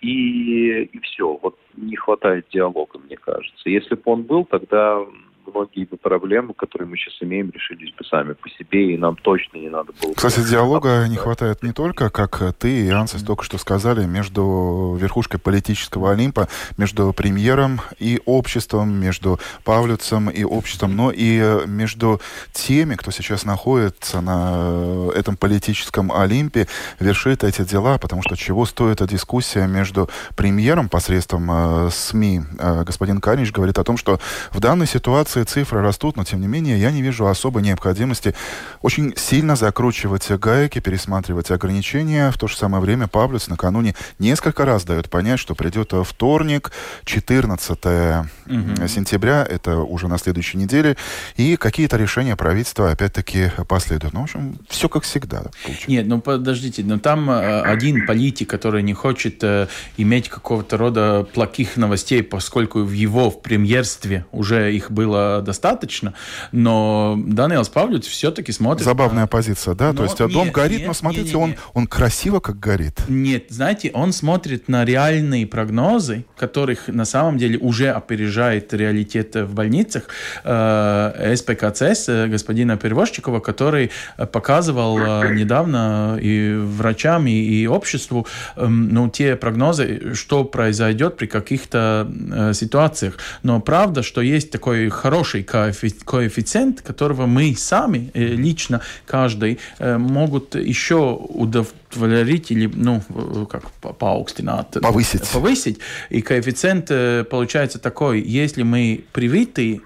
и, 0.00 0.82
и 0.82 0.98
все. 1.00 1.38
Вот 1.40 1.56
не 1.76 1.96
хватает 1.96 2.46
диалога, 2.50 2.98
мне 2.98 3.16
кажется. 3.16 3.70
Если 3.70 3.94
бы 3.94 4.02
он 4.04 4.22
был, 4.24 4.44
тогда 4.44 5.00
многие 5.46 5.84
бы 5.84 5.96
проблемы, 5.96 6.54
которые 6.54 6.88
мы 6.88 6.96
сейчас 6.96 7.14
имеем, 7.20 7.50
решились 7.50 7.92
бы 7.94 8.04
сами 8.04 8.32
по 8.32 8.48
себе, 8.50 8.94
и 8.94 8.98
нам 8.98 9.16
точно 9.16 9.58
не 9.58 9.68
надо 9.68 9.92
было... 10.00 10.14
Кстати, 10.14 10.40
диалога 10.48 11.06
не 11.08 11.16
хватает 11.16 11.62
не 11.62 11.72
только, 11.72 12.10
как 12.10 12.40
ты 12.58 12.86
и 12.86 12.90
Ансис 12.90 13.22
только 13.22 13.44
что 13.44 13.58
сказали, 13.58 14.06
между 14.06 14.96
верхушкой 15.00 15.40
политического 15.40 16.12
Олимпа, 16.12 16.48
между 16.76 17.12
премьером 17.12 17.80
и 17.98 18.20
обществом, 18.24 18.92
между 18.94 19.38
Павлюцем 19.64 20.30
и 20.30 20.44
обществом, 20.44 20.96
но 20.96 21.12
и 21.14 21.66
между 21.66 22.20
теми, 22.52 22.94
кто 22.94 23.10
сейчас 23.10 23.44
находится 23.44 24.20
на 24.20 25.10
этом 25.14 25.36
политическом 25.36 26.12
Олимпе, 26.12 26.66
вершит 26.98 27.44
эти 27.44 27.62
дела, 27.62 27.98
потому 27.98 28.22
что 28.22 28.36
чего 28.36 28.64
стоит 28.66 29.02
эта 29.02 29.10
дискуссия 29.10 29.66
между 29.66 30.08
премьером 30.36 30.88
посредством 30.88 31.50
э, 31.50 31.90
СМИ, 31.90 32.42
э, 32.58 32.84
господин 32.84 33.20
Канич 33.20 33.52
говорит 33.52 33.78
о 33.78 33.84
том, 33.84 33.96
что 33.96 34.20
в 34.50 34.60
данной 34.60 34.86
ситуации 34.86 35.41
продукции 35.42 35.62
цифры 35.62 35.82
растут, 35.82 36.16
но 36.16 36.24
тем 36.24 36.40
не 36.40 36.46
менее 36.46 36.78
я 36.78 36.90
не 36.90 37.02
вижу 37.02 37.26
особой 37.26 37.62
необходимости 37.62 38.34
очень 38.82 39.14
сильно 39.16 39.56
закручивать 39.56 40.30
гайки, 40.40 40.80
пересматривать 40.80 41.50
ограничения. 41.50 42.30
В 42.30 42.38
то 42.38 42.48
же 42.48 42.56
самое 42.56 42.82
время 42.82 43.06
Павлюс 43.06 43.48
накануне 43.48 43.94
несколько 44.18 44.64
раз 44.64 44.84
дает 44.84 45.10
понять, 45.10 45.38
что 45.38 45.54
придет 45.54 45.92
вторник, 46.04 46.72
14 47.04 47.70
угу. 47.70 48.88
сентября, 48.88 49.46
это 49.48 49.78
уже 49.78 50.08
на 50.08 50.18
следующей 50.18 50.58
неделе, 50.58 50.96
и 51.36 51.56
какие-то 51.56 51.96
решения 51.96 52.36
правительства 52.36 52.90
опять-таки 52.90 53.50
последуют. 53.68 54.14
Ну, 54.14 54.20
в 54.20 54.24
общем, 54.24 54.58
все 54.68 54.88
как 54.88 55.02
всегда. 55.02 55.42
Получается. 55.62 55.90
Нет, 55.90 56.06
ну 56.06 56.20
подождите, 56.20 56.82
но 56.84 56.98
там 56.98 57.30
э, 57.30 57.62
один 57.62 58.06
политик, 58.06 58.50
который 58.50 58.82
не 58.82 58.94
хочет 58.94 59.44
э, 59.44 59.68
иметь 59.96 60.28
какого-то 60.28 60.76
рода 60.76 61.26
плохих 61.34 61.76
новостей, 61.76 62.22
поскольку 62.22 62.80
в 62.82 62.92
его 62.92 63.30
в 63.30 63.42
премьерстве 63.42 64.24
уже 64.32 64.74
их 64.74 64.90
было 64.90 65.21
достаточно, 65.44 66.14
но 66.52 67.18
Даниэлс 67.18 67.68
Павлюц 67.68 68.06
все-таки 68.06 68.52
смотрит... 68.52 68.84
Забавная 68.84 69.22
на... 69.22 69.26
позиция, 69.26 69.74
да? 69.74 69.92
Но... 69.92 69.98
То 69.98 70.02
есть 70.04 70.20
а 70.20 70.28
дом 70.28 70.46
нет, 70.46 70.54
горит, 70.54 70.78
нет, 70.78 70.88
но 70.88 70.94
смотрите, 70.94 71.24
нет, 71.24 71.34
нет, 71.34 71.48
нет. 71.48 71.58
Он, 71.74 71.82
он 71.82 71.86
красиво 71.86 72.40
как 72.40 72.58
горит. 72.58 73.02
Нет, 73.08 73.46
знаете, 73.50 73.90
он 73.94 74.12
смотрит 74.12 74.68
на 74.68 74.84
реальные 74.84 75.46
прогнозы, 75.46 76.24
которых 76.36 76.88
на 76.88 77.04
самом 77.04 77.38
деле 77.38 77.58
уже 77.58 77.90
опережает 77.90 78.72
реалитет 78.74 79.34
в 79.36 79.54
больницах. 79.54 80.08
Э, 80.44 81.34
СПКЦС 81.36 82.08
господина 82.28 82.76
Перевозчикова, 82.76 83.40
который 83.40 83.90
показывал 84.32 84.98
недавно 85.30 86.18
и 86.20 86.54
врачам, 86.54 87.26
и, 87.26 87.32
и 87.32 87.66
обществу 87.66 88.26
эм, 88.56 88.88
ну, 88.88 89.08
те 89.08 89.36
прогнозы, 89.36 90.14
что 90.14 90.44
произойдет 90.44 91.16
при 91.16 91.26
каких-то 91.26 92.10
э, 92.10 92.52
ситуациях. 92.54 93.18
Но 93.42 93.60
правда, 93.60 94.02
что 94.02 94.20
есть 94.20 94.50
такой 94.50 94.88
хороший 94.88 95.11
коэффициент, 95.42 96.80
которого 96.80 97.26
мы 97.26 97.54
сами, 97.56 98.10
э, 98.14 98.24
лично 98.24 98.80
каждый, 99.06 99.58
э, 99.78 99.98
могут 99.98 100.54
еще 100.54 101.18
удовлетворить 101.28 102.50
или, 102.50 102.66
ну, 102.66 103.02
как 103.50 103.70
поаукстинать. 103.98 104.80
Повысить. 104.80 105.28
Повысить. 105.28 105.78
И 106.10 106.22
коэффициент 106.22 106.88
получается 107.28 107.78
такой, 107.78 108.20
если 108.22 108.62
мы 108.62 109.04
привитые 109.12 109.80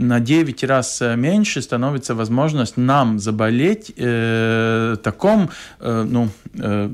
на 0.00 0.20
9 0.20 0.64
раз 0.64 1.02
э, 1.02 1.16
меньше 1.16 1.62
становится 1.62 2.14
возможность 2.14 2.76
нам 2.76 3.18
заболеть 3.18 3.92
э, 3.96 4.96
таком, 5.02 5.50
э, 5.80 6.06
ну, 6.08 6.28
э, 6.54 6.90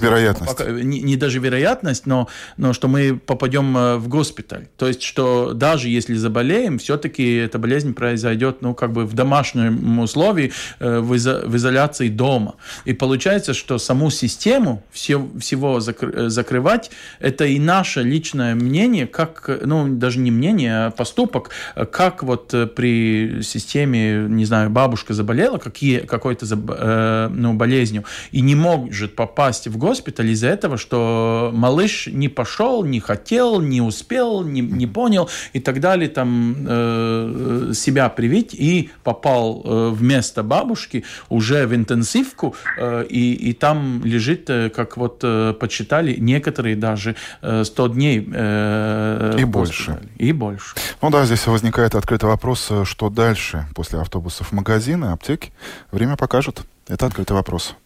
вероятность. 0.00 0.60
Не, 0.68 1.00
не 1.02 1.16
даже 1.16 1.38
вероятность, 1.38 2.06
но, 2.06 2.28
но 2.56 2.72
что 2.72 2.88
мы 2.88 3.16
попадем 3.18 3.76
э, 3.76 3.96
в 3.96 4.08
госпиталь. 4.08 4.68
То 4.76 4.88
есть, 4.88 5.02
что 5.02 5.52
даже 5.52 5.88
если 5.88 6.14
заболеем, 6.14 6.78
все-таки 6.78 7.34
эта 7.34 7.58
болезнь 7.58 7.94
произойдет, 7.94 8.62
ну, 8.62 8.74
как 8.74 8.92
бы 8.92 9.04
в 9.04 9.14
домашнем 9.14 9.98
условии, 9.98 10.52
э, 10.78 11.00
в, 11.00 11.14
изо, 11.14 11.42
в 11.46 11.56
изоляции 11.56 12.08
дома. 12.08 12.54
И 12.84 12.92
получается, 12.92 13.54
что 13.54 13.78
саму 13.78 14.10
систему 14.10 14.82
все, 14.90 15.28
всего 15.38 15.80
закр, 15.80 16.28
закрывать, 16.30 16.90
это 17.18 17.44
и 17.44 17.58
наше 17.58 18.02
личное 18.02 18.54
мнение, 18.54 19.06
как, 19.06 19.50
ну, 19.64 19.88
даже 19.88 20.18
не 20.18 20.30
мнение, 20.30 20.86
а 20.86 20.90
поступок, 20.90 21.50
как 21.90 22.22
вот 22.30 22.54
э, 22.54 22.66
при 22.66 23.42
системе, 23.42 24.26
не 24.28 24.44
знаю, 24.44 24.70
бабушка 24.70 25.14
заболела 25.14 25.58
какие, 25.58 25.98
какой-то 25.98 26.46
э, 26.46 27.28
ну, 27.32 27.54
болезнью 27.54 28.04
и 28.30 28.40
не 28.40 28.54
может 28.54 29.16
попасть 29.16 29.66
в 29.66 29.76
госпиталь 29.76 30.30
из-за 30.30 30.48
этого, 30.48 30.76
что 30.76 31.50
малыш 31.52 32.06
не 32.06 32.28
пошел, 32.28 32.84
не 32.84 33.00
хотел, 33.00 33.60
не 33.60 33.80
успел, 33.80 34.44
не, 34.44 34.60
не 34.60 34.86
понял 34.86 35.28
и 35.52 35.60
так 35.60 35.80
далее, 35.80 36.08
там 36.08 36.54
э, 36.68 37.72
себя 37.74 38.08
привить 38.08 38.54
и 38.54 38.90
попал 39.02 39.62
э, 39.64 39.90
вместо 39.90 40.42
бабушки 40.44 41.04
уже 41.28 41.66
в 41.66 41.74
интенсивку 41.74 42.54
э, 42.78 43.06
и, 43.10 43.50
и 43.50 43.52
там 43.52 44.02
лежит, 44.04 44.48
э, 44.50 44.70
как 44.70 44.96
вот 44.96 45.20
э, 45.24 45.52
почитали, 45.58 46.14
некоторые 46.20 46.76
даже 46.76 47.16
э, 47.42 47.64
100 47.64 47.88
дней. 47.88 48.28
Э, 48.32 49.36
и 49.36 49.44
больше. 49.44 49.98
И 50.18 50.32
больше. 50.32 50.76
Ну 51.02 51.10
да, 51.10 51.24
здесь 51.24 51.46
возникает 51.46 51.94
открытый 51.94 52.09
открытый 52.10 52.28
вопрос, 52.28 52.66
э, 52.70 52.84
что 52.84 53.08
дальше 53.08 53.68
после 53.72 54.00
автобусов, 54.00 54.50
магазины, 54.50 55.12
аптеки. 55.12 55.52
Время 55.92 56.16
покажет. 56.16 56.62
Это 56.88 57.06
открытый 57.06 57.36
вопрос. 57.36 57.76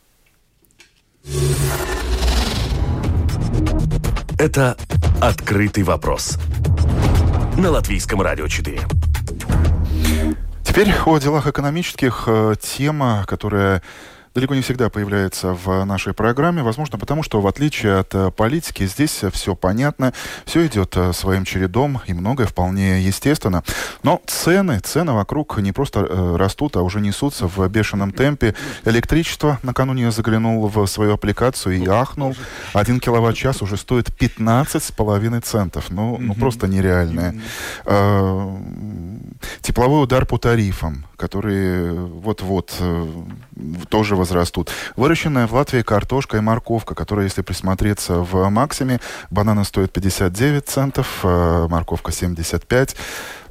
Это 4.38 4.78
«Открытый 5.20 5.82
вопрос» 5.82 6.38
на 7.58 7.70
Латвийском 7.70 8.22
радио 8.22 8.48
4. 8.48 8.80
Теперь 10.64 10.90
о 11.04 11.18
делах 11.18 11.46
экономических. 11.46 12.24
Э, 12.26 12.54
тема, 12.58 13.26
которая 13.28 13.82
далеко 14.34 14.54
не 14.54 14.62
всегда 14.62 14.90
появляется 14.90 15.54
в 15.54 15.84
нашей 15.84 16.12
программе. 16.12 16.62
Возможно, 16.62 16.98
потому 16.98 17.22
что, 17.22 17.40
в 17.40 17.46
отличие 17.46 17.98
от 17.98 18.14
э, 18.14 18.30
политики, 18.32 18.84
здесь 18.86 19.22
все 19.32 19.54
понятно, 19.54 20.12
все 20.44 20.66
идет 20.66 20.96
э, 20.96 21.12
своим 21.12 21.44
чередом, 21.44 22.00
и 22.06 22.14
многое 22.14 22.46
вполне 22.46 23.00
естественно. 23.00 23.62
Но 24.02 24.20
цены, 24.26 24.80
цены 24.80 25.12
вокруг 25.12 25.58
не 25.58 25.70
просто 25.70 26.00
э, 26.00 26.36
растут, 26.36 26.76
а 26.76 26.82
уже 26.82 27.00
несутся 27.00 27.46
в 27.46 27.66
бешеном 27.68 28.10
темпе. 28.10 28.56
Электричество 28.84 29.60
накануне 29.62 30.02
я 30.02 30.10
заглянул 30.10 30.66
в 30.66 30.86
свою 30.86 31.14
аппликацию 31.14 31.76
и 31.76 31.86
ахнул. 31.86 32.36
Один 32.72 32.98
киловатт-час 32.98 33.62
уже 33.62 33.76
стоит 33.76 34.08
15,5 34.08 35.40
центов. 35.42 35.90
Ну, 35.90 36.18
ну 36.18 36.34
просто 36.34 36.66
нереальное. 36.66 37.36
Тепловой 39.60 40.02
удар 40.02 40.26
по 40.26 40.38
тарифам, 40.38 41.06
которые 41.16 41.92
вот-вот 41.92 42.72
тоже 43.88 44.16
возрастут. 44.24 44.70
Выращенная 44.96 45.46
в 45.46 45.52
Латвии 45.52 45.82
картошка 45.82 46.38
и 46.38 46.40
морковка, 46.40 46.94
которая, 46.94 47.26
если 47.26 47.42
присмотреться 47.42 48.14
в 48.14 48.48
Максиме, 48.48 49.00
бананы 49.30 49.64
стоят 49.64 49.92
59 49.92 50.66
центов, 50.66 51.20
э, 51.22 51.66
морковка 51.68 52.10
75. 52.10 52.96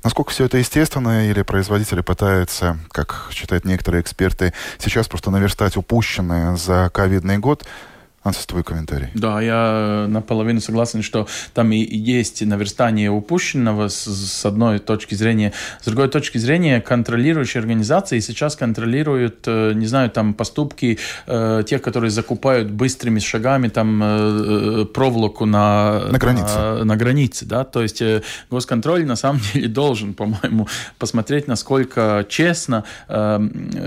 Насколько 0.03 0.31
все 0.31 0.45
это 0.45 0.57
естественно, 0.57 1.29
или 1.29 1.43
производители 1.43 2.01
пытаются, 2.01 2.79
как 2.91 3.29
считают 3.31 3.65
некоторые 3.65 4.01
эксперты, 4.01 4.51
сейчас 4.79 5.07
просто 5.07 5.29
наверстать 5.29 5.77
упущенное 5.77 6.55
за 6.55 6.89
ковидный 6.91 7.37
год– 7.37 7.65
Ансис, 8.23 8.45
твой 8.45 8.63
комментарий. 8.63 9.09
Да, 9.13 9.41
я 9.41 10.05
наполовину 10.07 10.61
согласен, 10.61 11.01
что 11.01 11.27
там 11.53 11.73
и 11.73 11.77
есть 11.77 12.41
наверстание 12.41 13.11
упущенного 13.11 13.89
с, 13.89 14.05
с 14.05 14.45
одной 14.45 14.79
точки 14.79 15.13
зрения. 15.13 15.51
С 15.81 15.85
другой 15.85 16.07
точки 16.07 16.37
зрения, 16.37 16.79
контролирующие 16.79 17.59
организации 17.59 18.19
сейчас 18.19 18.55
контролируют, 18.55 19.43
э, 19.45 19.73
не 19.73 19.87
знаю, 19.87 20.09
там 20.09 20.33
поступки 20.33 20.99
э, 21.27 21.63
тех, 21.67 21.81
которые 21.81 22.11
закупают 22.11 22.71
быстрыми 22.71 23.19
шагами 23.19 23.67
там 23.67 24.01
э, 24.01 24.85
проволоку 24.85 25.45
на, 25.45 26.07
на 26.09 26.17
границе. 26.17 26.55
На, 26.55 26.85
на 26.85 26.95
границе, 26.95 27.45
да, 27.45 27.65
то 27.65 27.81
есть 27.81 28.01
э, 28.01 28.21
госконтроль 28.49 29.05
на 29.05 29.17
самом 29.17 29.41
деле 29.53 29.67
должен, 29.67 30.13
по-моему, 30.13 30.69
посмотреть, 30.97 31.47
насколько 31.47 32.25
честно 32.29 32.85
э, 33.09 33.39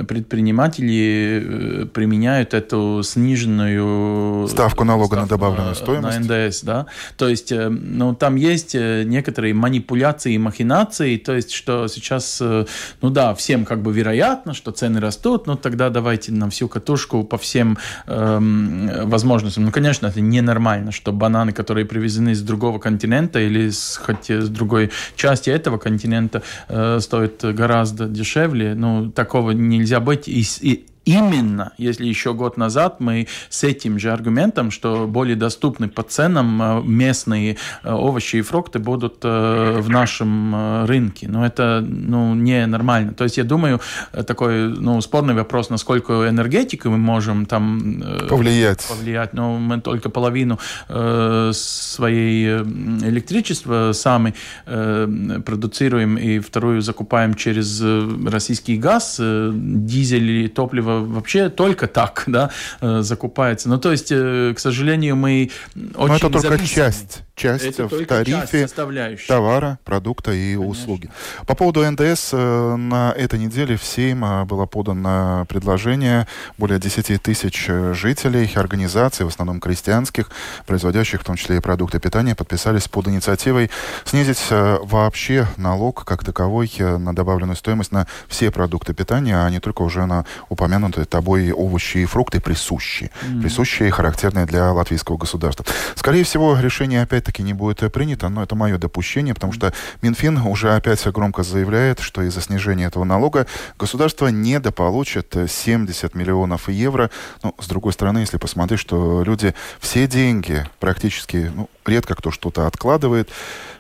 предприниматели 0.07 1.89
применяют 1.95 2.53
эту 2.53 3.01
сниженную 3.03 4.26
ставку 4.49 4.85
налога 4.85 5.17
на 5.17 5.27
добавленную 5.27 5.75
стоимость. 5.75 6.21
На 6.21 6.47
НДС, 6.47 6.63
да. 6.63 6.87
То 7.17 7.29
есть, 7.29 7.53
э, 7.53 7.69
ну, 7.69 8.15
там 8.15 8.37
есть 8.37 8.75
э, 8.75 9.05
некоторые 9.05 9.55
манипуляции 9.55 10.35
и 10.35 10.39
махинации, 10.39 11.17
то 11.17 11.35
есть, 11.35 11.53
что 11.53 11.89
сейчас, 11.89 12.39
э, 12.41 12.67
ну 13.03 13.11
да, 13.11 13.35
всем 13.35 13.65
как 13.65 13.83
бы 13.83 13.93
вероятно, 13.93 14.55
что 14.55 14.71
цены 14.71 15.01
растут, 15.01 15.47
но 15.47 15.57
тогда 15.57 15.91
давайте 15.91 16.33
на 16.33 16.49
всю 16.51 16.69
катушку 16.69 17.25
по 17.25 17.39
всем 17.39 17.79
эм, 18.07 19.09
возможностям. 19.09 19.65
Ну, 19.65 19.73
конечно, 19.73 20.07
это 20.07 20.21
ненормально, 20.21 20.93
что 20.93 21.13
бананы, 21.13 21.53
которые 21.53 21.87
привезены 21.87 22.35
с 22.35 22.43
другого 22.43 22.79
континента 22.79 23.41
или 23.41 23.71
с, 23.71 23.97
хоть 23.97 24.31
с 24.31 24.49
другой 24.49 24.91
части 25.17 25.51
этого 25.51 25.79
континента, 25.79 26.43
э, 26.69 26.99
стоят 27.01 27.43
гораздо 27.43 28.07
дешевле. 28.07 28.75
Ну, 28.75 29.11
такого 29.11 29.53
нельзя 29.53 30.01
быть. 30.01 30.29
И, 30.29 30.45
и 30.61 30.87
именно, 31.07 31.73
если 31.79 32.05
еще 32.05 32.35
год 32.35 32.57
назад 32.57 33.01
мы 33.01 33.29
с 33.49 33.65
этим 33.65 33.99
же 33.99 34.13
аргументом, 34.13 34.71
что 34.71 35.07
более 35.07 35.37
доступны 35.37 35.89
по 35.89 36.03
ценам 36.03 36.61
э, 36.61 36.83
местные 36.83 37.57
э, 37.85 37.93
овощи 37.93 38.37
и 38.37 38.43
фрукты 38.43 38.81
будут 38.81 39.19
э, 39.23 39.79
в 39.81 39.89
нашем 39.89 40.85
рынке. 40.87 41.29
Но 41.29 41.47
это 41.47 41.83
ну, 41.87 42.35
не 42.35 42.67
нормально. 42.67 43.15
То 43.15 43.25
есть 43.25 43.39
я 43.39 43.45
думаю, 43.45 43.81
такой 44.27 44.69
ну, 44.69 45.01
спорный 45.01 45.35
вопрос, 45.35 45.71
насколько 45.71 46.29
энергетику 46.29 46.91
мы 46.91 46.99
можем 46.99 47.47
там 47.47 48.03
повлиять. 48.29 48.85
повлиять. 48.89 49.33
Но 49.33 49.59
мы 49.59 49.81
только 49.81 50.11
половину 50.11 50.59
своей 50.89 52.59
электричества 52.59 53.93
сами 53.93 54.35
продуцируем 54.65 56.19
и 56.19 56.41
вторую 56.41 56.83
закупаем 56.83 57.35
через 57.35 57.81
российский 58.27 58.77
газ, 58.77 59.21
дизель 59.21 60.31
и 60.31 60.49
топливо 60.49 60.96
вообще 61.01 61.49
только 61.49 61.87
так, 61.87 62.25
да, 62.27 62.51
э, 62.81 63.03
закупается. 63.03 63.69
Ну, 63.69 63.79
то 63.79 63.93
есть, 63.93 64.09
э, 64.11 64.53
к 64.55 64.59
сожалению, 64.59 65.17
мы 65.17 65.51
очень 65.95 66.09
Но 66.09 66.17
это 66.17 66.31
только 66.31 66.67
часть 66.67 67.26
часть 67.37 67.65
Это 67.65 67.87
в 67.87 68.07
тарифе 68.07 68.67
часть, 68.67 69.27
товара, 69.29 69.79
продукта 69.85 70.33
и 70.33 70.55
Конечно. 70.55 70.67
услуги. 70.67 71.11
По 71.47 71.55
поводу 71.55 71.89
НДС, 71.89 72.31
э, 72.33 72.77
на 72.77 73.13
этой 73.13 73.39
неделе 73.39 73.77
в 73.77 73.85
Сейм 73.85 74.25
э, 74.25 74.45
было 74.47 74.65
подано 74.65 75.45
предложение 75.47 76.27
более 76.57 76.79
10 76.79 77.23
тысяч 77.23 77.67
э, 77.69 77.93
жителей, 77.93 78.51
организаций, 78.55 79.27
в 79.27 79.29
основном 79.29 79.61
крестьянских, 79.61 80.31
производящих 80.67 81.21
в 81.21 81.25
том 81.25 81.37
числе 81.37 81.59
и 81.59 81.61
продукты 81.61 82.01
питания, 82.01 82.35
подписались 82.35 82.89
под 82.89 83.09
инициативой 83.09 83.71
снизить 84.05 84.47
вообще 84.51 85.47
налог 85.59 86.05
как 86.05 86.25
таковой 86.25 86.71
на 86.79 87.15
добавленную 87.15 87.57
стоимость 87.57 87.93
на 87.93 88.07
все 88.29 88.51
продукты 88.51 88.95
питания, 88.95 89.37
а 89.37 89.51
не 89.51 89.61
только 89.61 89.83
уже 89.83 90.07
на 90.07 90.25
упомянутые 90.49 91.05
тобой 91.05 91.53
овощи 91.53 91.99
и 91.99 92.07
фрукты, 92.07 92.41
присущие, 92.41 93.11
mm-hmm. 93.11 93.43
присущие 93.43 93.89
и 93.89 93.91
характерные 93.91 94.47
для 94.47 94.73
латвийского 94.73 95.19
государства. 95.19 95.67
Скорее 95.95 96.25
всего, 96.25 96.59
решение 96.59 97.05
опять-таки 97.27 97.43
не 97.43 97.53
будет 97.53 97.93
принято, 97.93 98.29
но 98.29 98.43
это 98.43 98.55
мое 98.55 98.79
допущение, 98.79 99.35
потому 99.35 99.53
что 99.53 99.73
Минфин 100.03 100.39
уже 100.39 100.75
опять 100.75 101.05
громко 101.09 101.43
заявляет, 101.43 102.01
что 102.01 102.23
из-за 102.23 102.41
снижения 102.41 102.87
этого 102.87 103.05
налога 103.05 103.47
государство 103.79 104.29
недополучит 104.29 105.35
70 105.49 106.15
миллионов 106.15 106.69
евро. 106.69 107.11
Ну, 107.43 107.55
с 107.59 107.67
другой 107.67 107.93
стороны, 107.93 108.19
если 108.19 108.39
посмотреть, 108.39 108.81
что 108.81 109.23
люди 109.25 109.55
все 109.81 110.07
деньги 110.07 110.65
практически, 110.79 111.51
ну, 111.55 111.69
редко 111.89 112.15
кто 112.15 112.31
что-то 112.31 112.67
откладывает. 112.67 113.31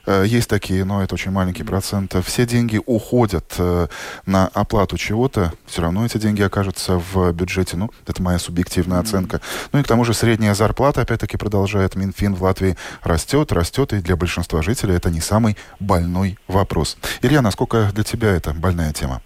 Э, 0.06 0.24
есть 0.26 0.48
такие, 0.48 0.84
но 0.84 1.02
это 1.02 1.14
очень 1.14 1.30
маленький 1.30 1.64
процент. 1.64 2.14
Все 2.24 2.46
деньги 2.46 2.80
уходят 2.84 3.54
э, 3.58 3.88
на 4.24 4.48
оплату 4.48 4.96
чего-то, 4.96 5.52
все 5.66 5.82
равно 5.82 6.06
эти 6.06 6.18
деньги 6.18 6.42
окажутся 6.42 6.98
в 7.12 7.32
бюджете. 7.32 7.76
Ну, 7.76 7.90
это 8.06 8.22
моя 8.22 8.38
субъективная 8.38 9.00
оценка. 9.00 9.40
Ну 9.72 9.80
и 9.80 9.82
к 9.82 9.86
тому 9.86 10.04
же 10.04 10.14
средняя 10.14 10.54
зарплата, 10.54 11.02
опять-таки, 11.02 11.36
продолжает 11.36 11.96
Минфин 11.96 12.34
в 12.34 12.42
Латвии, 12.42 12.76
растет, 13.02 13.52
растет, 13.52 13.92
и 13.92 14.00
для 14.00 14.16
большинства 14.16 14.62
жителей 14.62 14.94
это 14.94 15.10
не 15.10 15.20
самый 15.20 15.56
больной 15.80 16.38
вопрос. 16.48 16.96
Илья, 17.22 17.42
насколько 17.42 17.90
для 17.92 18.04
тебя 18.04 18.34
это 18.34 18.52
больная 18.52 18.92
тема? 18.92 19.22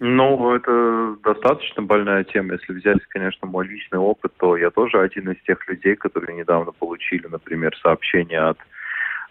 Ну, 0.00 0.54
это 0.54 1.16
достаточно 1.24 1.82
больная 1.82 2.22
тема. 2.22 2.54
Если 2.54 2.72
взять, 2.72 3.02
конечно, 3.08 3.48
мой 3.48 3.66
личный 3.66 3.98
опыт, 3.98 4.32
то 4.38 4.56
я 4.56 4.70
тоже 4.70 5.00
один 5.00 5.30
из 5.30 5.42
тех 5.42 5.66
людей, 5.68 5.96
которые 5.96 6.36
недавно 6.36 6.70
получили, 6.70 7.26
например, 7.26 7.76
сообщение 7.82 8.40
от 8.40 8.58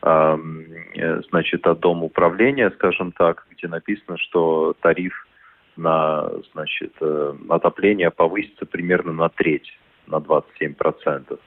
э, 0.02 0.38
значит, 1.30 1.66
от 1.66 1.80
Дома 1.80 2.04
управления, 2.04 2.70
скажем 2.72 3.14
так, 3.14 3.48
где 3.52 3.70
написано, 3.70 4.18
что 4.18 4.76
тариф 4.82 5.26
на 5.78 6.30
значит, 6.52 6.94
э, 7.00 7.36
отопление 7.48 8.12
повысится 8.12 8.66
примерно 8.66 9.14
на 9.14 9.30
треть, 9.30 9.72
на 10.06 10.18
27%. 10.18 11.40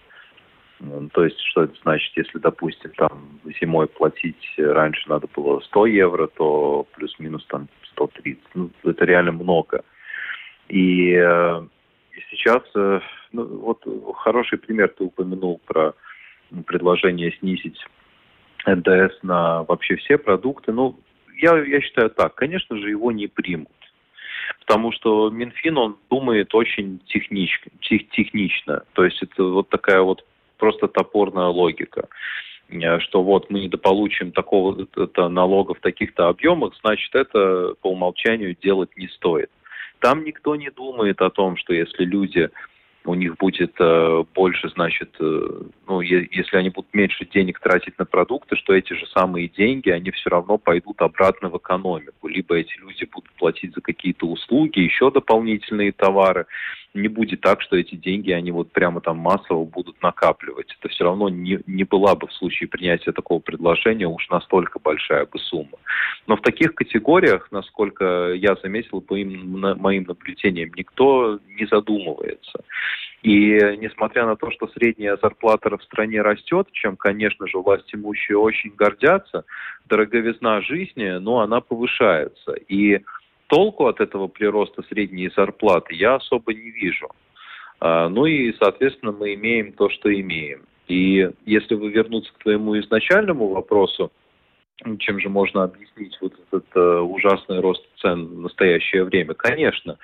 То 1.12 1.24
есть, 1.24 1.38
что 1.40 1.64
это 1.64 1.74
значит, 1.82 2.16
если, 2.16 2.38
допустим, 2.38 2.90
там 2.96 3.38
зимой 3.60 3.86
платить 3.86 4.54
раньше 4.56 5.06
надо 5.10 5.28
было 5.34 5.60
100 5.60 5.86
евро, 5.86 6.26
то 6.26 6.86
плюс-минус 6.94 7.44
там 7.48 7.68
130. 7.92 8.39
Это 9.00 9.06
реально 9.06 9.32
много. 9.32 9.82
И, 10.68 11.14
э, 11.14 11.66
сейчас, 12.30 12.62
э, 12.74 13.00
ну, 13.32 13.44
вот 13.44 13.82
хороший 14.18 14.58
пример 14.58 14.88
ты 14.88 15.04
упомянул 15.04 15.58
про 15.64 15.94
предложение 16.66 17.32
снизить 17.38 17.82
НДС 18.66 19.22
на 19.22 19.62
вообще 19.62 19.96
все 19.96 20.18
продукты. 20.18 20.72
Ну, 20.72 21.00
я, 21.38 21.56
я 21.64 21.80
считаю 21.80 22.10
так, 22.10 22.34
конечно 22.34 22.76
же, 22.76 22.90
его 22.90 23.10
не 23.10 23.26
примут. 23.26 23.72
Потому 24.58 24.92
что 24.92 25.30
Минфин, 25.30 25.78
он 25.78 25.96
думает 26.10 26.54
очень 26.54 26.98
технично, 27.06 27.72
тех, 27.80 28.06
технично. 28.10 28.82
То 28.92 29.06
есть 29.06 29.22
это 29.22 29.44
вот 29.44 29.70
такая 29.70 30.02
вот 30.02 30.26
просто 30.58 30.88
топорная 30.88 31.46
логика. 31.46 32.06
Э, 32.70 33.00
что 33.00 33.22
вот 33.22 33.50
мы 33.50 33.60
недополучим 33.60 34.32
такого 34.32 34.86
это 34.96 35.28
налога 35.28 35.74
в 35.74 35.80
таких-то 35.80 36.28
объемах, 36.28 36.74
значит, 36.80 37.14
это 37.14 37.74
по 37.80 37.90
умолчанию 37.90 38.56
делать 38.62 38.96
не 38.96 39.08
стоит. 39.08 39.50
Там 39.98 40.24
никто 40.24 40.56
не 40.56 40.70
думает 40.70 41.20
о 41.20 41.30
том, 41.30 41.56
что 41.56 41.74
если 41.74 42.04
люди 42.04 42.48
у 43.04 43.14
них 43.14 43.36
будет 43.38 43.74
э, 43.78 44.24
больше, 44.34 44.68
значит, 44.70 45.14
э, 45.20 45.62
ну, 45.88 46.00
е- 46.00 46.28
если 46.30 46.56
они 46.56 46.68
будут 46.68 46.92
меньше 46.92 47.24
денег 47.24 47.58
тратить 47.60 47.98
на 47.98 48.04
продукты, 48.04 48.56
что 48.56 48.74
эти 48.74 48.92
же 48.92 49.06
самые 49.06 49.48
деньги, 49.48 49.88
они 49.88 50.10
все 50.10 50.28
равно 50.28 50.58
пойдут 50.58 51.00
обратно 51.00 51.48
в 51.48 51.56
экономику. 51.56 52.28
Либо 52.28 52.56
эти 52.56 52.78
люди 52.78 53.08
будут 53.10 53.30
платить 53.32 53.74
за 53.74 53.80
какие-то 53.80 54.26
услуги, 54.26 54.80
еще 54.80 55.10
дополнительные 55.10 55.92
товары. 55.92 56.46
Не 56.92 57.08
будет 57.08 57.40
так, 57.40 57.62
что 57.62 57.76
эти 57.76 57.94
деньги, 57.94 58.32
они 58.32 58.50
вот 58.50 58.72
прямо 58.72 59.00
там 59.00 59.16
массово 59.16 59.64
будут 59.64 60.02
накапливать. 60.02 60.76
Это 60.78 60.88
все 60.88 61.04
равно 61.04 61.28
не, 61.28 61.60
не 61.66 61.84
была 61.84 62.16
бы 62.16 62.26
в 62.26 62.32
случае 62.32 62.68
принятия 62.68 63.12
такого 63.12 63.38
предложения 63.38 64.08
уж 64.08 64.28
настолько 64.28 64.78
большая 64.78 65.24
бы 65.24 65.38
сумма. 65.38 65.78
Но 66.26 66.36
в 66.36 66.42
таких 66.42 66.74
категориях, 66.74 67.48
насколько 67.50 68.32
я 68.34 68.56
заметил 68.56 69.00
по 69.00 69.14
моим 69.14 70.02
наблюдениям, 70.02 70.70
никто 70.76 71.38
не 71.58 71.66
задумывается. 71.66 72.64
И 73.22 73.52
несмотря 73.78 74.24
на 74.24 74.36
то, 74.36 74.50
что 74.50 74.66
средняя 74.68 75.18
зарплата 75.20 75.76
в 75.76 75.82
стране 75.82 76.22
растет, 76.22 76.68
чем, 76.72 76.96
конечно 76.96 77.46
же, 77.46 77.58
власть 77.58 77.94
имущие 77.94 78.38
очень 78.38 78.70
гордятся, 78.74 79.44
дороговизна 79.86 80.62
жизни, 80.62 81.18
ну, 81.18 81.38
она 81.38 81.60
повышается. 81.60 82.52
И 82.68 83.00
толку 83.48 83.86
от 83.86 84.00
этого 84.00 84.28
прироста 84.28 84.82
средней 84.88 85.30
зарплаты 85.36 85.94
я 85.94 86.14
особо 86.14 86.54
не 86.54 86.70
вижу. 86.70 87.08
А, 87.80 88.08
ну 88.08 88.24
и, 88.24 88.54
соответственно, 88.58 89.12
мы 89.12 89.34
имеем 89.34 89.72
то, 89.72 89.90
что 89.90 90.12
имеем. 90.12 90.62
И 90.88 91.30
если 91.46 91.74
вы 91.74 91.90
вернуться 91.90 92.32
к 92.32 92.42
твоему 92.42 92.78
изначальному 92.78 93.48
вопросу, 93.48 94.10
чем 94.98 95.20
же 95.20 95.28
можно 95.28 95.64
объяснить 95.64 96.16
вот 96.20 96.32
этот 96.48 96.66
э, 96.74 96.98
ужасный 97.00 97.60
рост 97.60 97.84
цен 98.00 98.26
в 98.26 98.40
настоящее 98.40 99.04
время? 99.04 99.34
Конечно, 99.34 99.98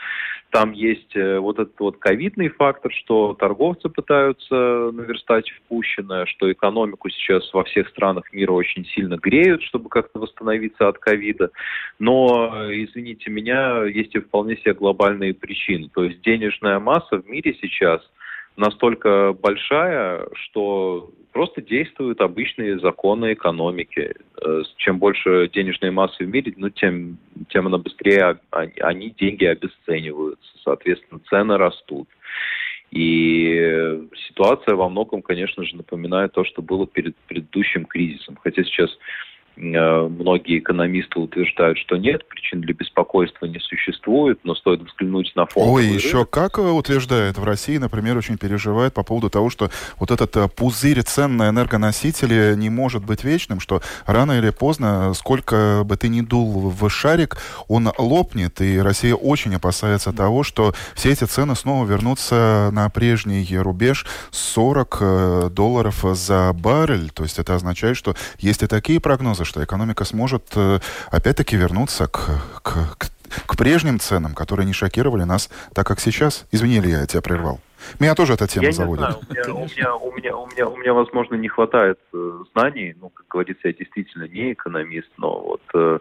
там 0.51 0.73
есть 0.73 1.17
э, 1.17 1.39
вот 1.39 1.59
этот 1.59 1.79
вот 1.81 1.99
ковидный 1.99 2.49
фактор, 2.49 2.93
что 2.93 3.35
торговцы 3.35 3.89
пытаются 3.89 4.91
наверстать 4.93 5.51
впущенное, 5.51 6.27
что 6.27 6.51
экономику 6.51 7.09
сейчас 7.11 7.53
во 7.53 7.65
всех 7.65 7.89
странах 7.89 8.33
мира 8.33 8.53
очень 8.53 8.85
сильно 8.87 9.17
греют, 9.17 9.63
чтобы 9.63 9.89
как-то 9.89 10.19
восстановиться 10.19 10.89
от 10.89 10.99
ковида. 10.99 11.51
Но, 11.99 12.53
э, 12.55 12.85
извините 12.85 13.31
меня, 13.31 13.85
есть 13.85 14.15
и 14.15 14.21
вполне 14.21 14.57
себе 14.57 14.75
глобальные 14.75 15.35
причины. 15.35 15.89
То 15.95 16.05
есть 16.05 16.21
денежная 16.23 16.79
масса 16.79 17.17
в 17.21 17.27
мире 17.29 17.57
сейчас 17.61 18.01
настолько 18.57 19.33
большая, 19.33 20.27
что 20.35 21.11
просто 21.33 21.61
действуют 21.61 22.21
обычные 22.21 22.79
законы 22.79 23.35
экономики. 23.35 24.15
Э, 24.43 24.63
чем 24.77 24.99
больше 24.99 25.51
денежной 25.53 25.91
массы 25.91 26.25
в 26.25 26.29
мире, 26.29 26.55
ну, 26.57 26.71
тем, 26.71 27.19
тем 27.51 27.67
она 27.67 27.79
быстрее 27.79 28.39
они, 28.51 29.11
деньги 29.11 29.45
обесцениваются. 29.45 30.49
Соответственно, 30.65 31.21
цены 31.29 31.59
растут. 31.59 32.09
И 32.91 34.01
ситуация 34.29 34.77
во 34.77 34.89
многом, 34.89 35.21
конечно 35.21 35.65
же, 35.65 35.77
напоминает 35.77 36.33
то, 36.33 36.45
что 36.45 36.63
было 36.63 36.87
перед 36.87 37.15
предыдущим 37.29 37.85
кризисом. 37.85 38.39
Хотя 38.43 38.65
сейчас 38.65 38.91
многие 39.57 40.59
экономисты 40.59 41.19
утверждают, 41.19 41.79
что 41.79 41.97
нет, 41.97 42.29
причин 42.29 42.61
для 42.61 42.75
беспокойства 42.75 43.47
не 43.47 43.59
существует, 43.59 44.39
но 44.45 44.55
стоит 44.55 44.83
взглянуть 44.83 45.33
на 45.35 45.47
фонд. 45.47 45.67
Ой, 45.71 45.87
еще 45.87 46.27
как 46.27 46.59
утверждают, 46.59 47.39
в 47.39 47.45
России, 47.45 47.79
например, 47.79 48.17
очень 48.17 48.37
переживают 48.37 48.95
по 48.95 49.03
поводу 49.03 49.31
того, 49.31 49.49
что 49.51 49.71
вот 49.99 50.11
этот 50.11 50.37
э, 50.37 50.49
пузырь 50.49 51.03
цен 51.03 51.37
на 51.37 51.49
энергоносители 51.49 52.55
не 52.57 52.69
может 52.69 53.05
быть 53.05 53.25
вечным, 53.25 53.61
что 53.61 53.81
рано 54.05 54.39
или 54.39 54.51
поздно, 54.51 55.15
сколько 55.15 55.83
бы 55.85 55.97
ты 55.97 56.09
ни 56.09 56.21
дул 56.21 56.71
в 56.71 56.91
шарик, 56.91 57.39
он 57.69 57.91
лопнет, 57.97 58.61
и 58.61 58.79
Россия 58.79 59.15
очень 59.15 59.55
опасается 59.55 60.13
того, 60.13 60.43
что 60.43 60.75
все 60.95 61.13
эти 61.13 61.25
цены 61.25 61.57
снова 61.57 61.87
вернутся 61.87 62.71
на 62.73 62.91
прежний 62.91 63.47
рубеж 63.57 64.05
40 64.31 64.99
э, 65.01 65.51
долларов 65.51 66.05
за 66.13 66.53
баррель. 66.53 67.11
То 67.11 67.23
есть 67.23 67.39
это 67.39 67.55
означает, 67.55 67.97
что 67.97 68.15
есть 68.39 68.63
и 68.63 68.67
такие 68.67 69.01
прогнозы, 69.01 69.46
что 69.47 69.65
экономика 69.65 70.05
сможет 70.05 70.45
э, 70.57 70.79
опять-таки 71.11 71.57
вернуться 71.57 72.07
к, 72.07 72.29
к, 72.63 72.99
к, 72.99 73.07
к 73.47 73.57
прежним 73.57 73.99
ценам, 73.99 74.35
которые 74.35 74.67
не 74.67 74.73
шокировали 74.73 75.25
нас 75.25 75.51
так, 75.75 75.87
как 75.87 76.01
сейчас. 76.01 76.47
Извини, 76.53 76.81
ли 76.81 76.91
я 76.91 77.07
тебя 77.07 77.23
прервал. 77.23 77.61
Меня 78.01 78.15
тоже 78.15 78.35
эта 78.35 78.47
тема 78.47 78.67
я 78.67 78.73
заводит. 78.73 79.07
Не 79.07 79.35
знаю, 79.35 79.57
у, 79.57 79.65
меня, 79.65 79.95
у, 79.95 80.13
меня, 80.13 80.37
у, 80.37 80.47
меня, 80.47 80.69
у, 80.69 80.77
меня, 80.77 80.95
возможно, 80.95 81.35
не 81.37 81.49
хватает 81.49 81.99
э, 82.13 82.39
знаний. 82.53 82.95
Ну, 83.01 83.11
как 83.11 83.27
говорится, 83.29 83.69
я 83.69 83.75
действительно 83.75 84.25
не 84.25 84.53
экономист, 84.53 85.11
но 85.19 85.41
вот 85.41 85.63
э, 85.75 85.99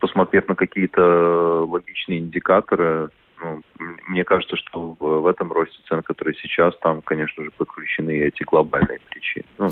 посмотрев 0.00 0.48
на 0.48 0.54
какие-то 0.54 1.66
логичные 1.68 2.20
индикаторы, 2.20 3.10
ну, 3.40 3.62
мне 4.08 4.24
кажется, 4.24 4.56
что 4.56 4.96
в, 4.98 5.20
в 5.20 5.26
этом 5.26 5.52
росте 5.52 5.78
цен, 5.88 6.02
который 6.02 6.34
сейчас, 6.40 6.74
там, 6.78 7.02
конечно 7.02 7.44
же, 7.44 7.50
подключены 7.50 8.10
эти 8.10 8.42
глобальные 8.42 9.00
причины. 9.10 9.44
Ну, 9.58 9.70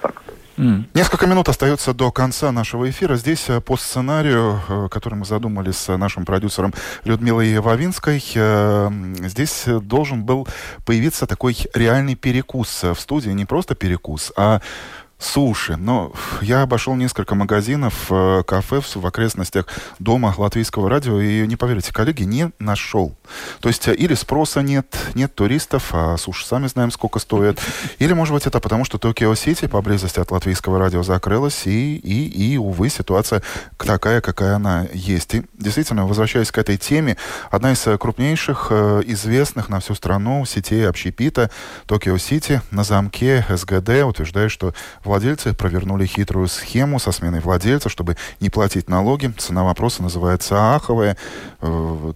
так. 0.00 0.22
Mm. 0.56 0.84
Несколько 0.92 1.28
минут 1.28 1.48
остается 1.48 1.94
до 1.94 2.10
конца 2.10 2.50
нашего 2.50 2.90
эфира. 2.90 3.14
Здесь 3.14 3.48
э, 3.48 3.60
по 3.60 3.76
сценарию, 3.76 4.60
э, 4.68 4.88
который 4.90 5.14
мы 5.14 5.24
задумали 5.24 5.70
с 5.70 5.96
нашим 5.96 6.24
продюсером 6.24 6.74
Людмилой 7.04 7.60
Вавинской, 7.60 8.20
э, 8.34 8.88
здесь 9.18 9.66
должен 9.66 10.24
был 10.24 10.48
появиться 10.84 11.28
такой 11.28 11.56
реальный 11.74 12.16
перекус 12.16 12.82
в 12.82 12.96
студии. 12.96 13.30
Не 13.30 13.44
просто 13.44 13.76
перекус, 13.76 14.32
а 14.36 14.60
суши. 15.18 15.76
Но 15.76 16.12
я 16.40 16.62
обошел 16.62 16.94
несколько 16.94 17.34
магазинов, 17.34 18.06
э, 18.10 18.42
кафе 18.46 18.80
в 18.80 19.06
окрестностях 19.06 19.66
дома 19.98 20.32
латвийского 20.36 20.88
радио, 20.88 21.20
и, 21.20 21.46
не 21.46 21.56
поверите, 21.56 21.92
коллеги, 21.92 22.22
не 22.22 22.50
нашел. 22.58 23.16
То 23.60 23.68
есть 23.68 23.88
э, 23.88 23.94
или 23.94 24.14
спроса 24.14 24.62
нет, 24.62 24.86
нет 25.14 25.34
туристов, 25.34 25.90
а 25.92 26.16
суши 26.16 26.46
сами 26.46 26.68
знаем, 26.68 26.90
сколько 26.90 27.18
стоят. 27.18 27.58
Или, 27.98 28.12
может 28.12 28.32
быть, 28.32 28.46
это 28.46 28.60
потому, 28.60 28.84
что 28.84 28.98
Токио 28.98 29.34
Сити 29.34 29.66
поблизости 29.66 30.20
от 30.20 30.30
латвийского 30.30 30.78
радио 30.78 31.02
закрылась, 31.02 31.66
и, 31.66 31.96
и, 31.96 32.52
и, 32.52 32.56
увы, 32.56 32.88
ситуация 32.88 33.42
такая, 33.76 34.20
какая 34.20 34.56
она 34.56 34.86
есть. 34.92 35.34
И 35.34 35.42
действительно, 35.54 36.06
возвращаясь 36.06 36.52
к 36.52 36.58
этой 36.58 36.76
теме, 36.76 37.16
одна 37.50 37.72
из 37.72 37.84
э, 37.86 37.98
крупнейших, 37.98 38.70
известных 38.70 39.68
на 39.68 39.80
всю 39.80 39.94
страну 39.94 40.44
сетей 40.44 40.88
общепита 40.88 41.50
Токио 41.86 42.18
Сити 42.18 42.62
на 42.70 42.84
замке 42.84 43.44
СГД 43.48 44.04
утверждает, 44.04 44.50
что 44.50 44.74
Владельцы 45.08 45.54
провернули 45.54 46.04
хитрую 46.04 46.48
схему 46.48 46.98
со 46.98 47.12
сменой 47.12 47.40
владельца, 47.40 47.88
чтобы 47.88 48.18
не 48.40 48.50
платить 48.50 48.90
налоги. 48.90 49.32
Цена 49.38 49.64
вопроса 49.64 50.02
называется 50.02 50.74
аховая. 50.74 51.16
Э, 51.62 52.12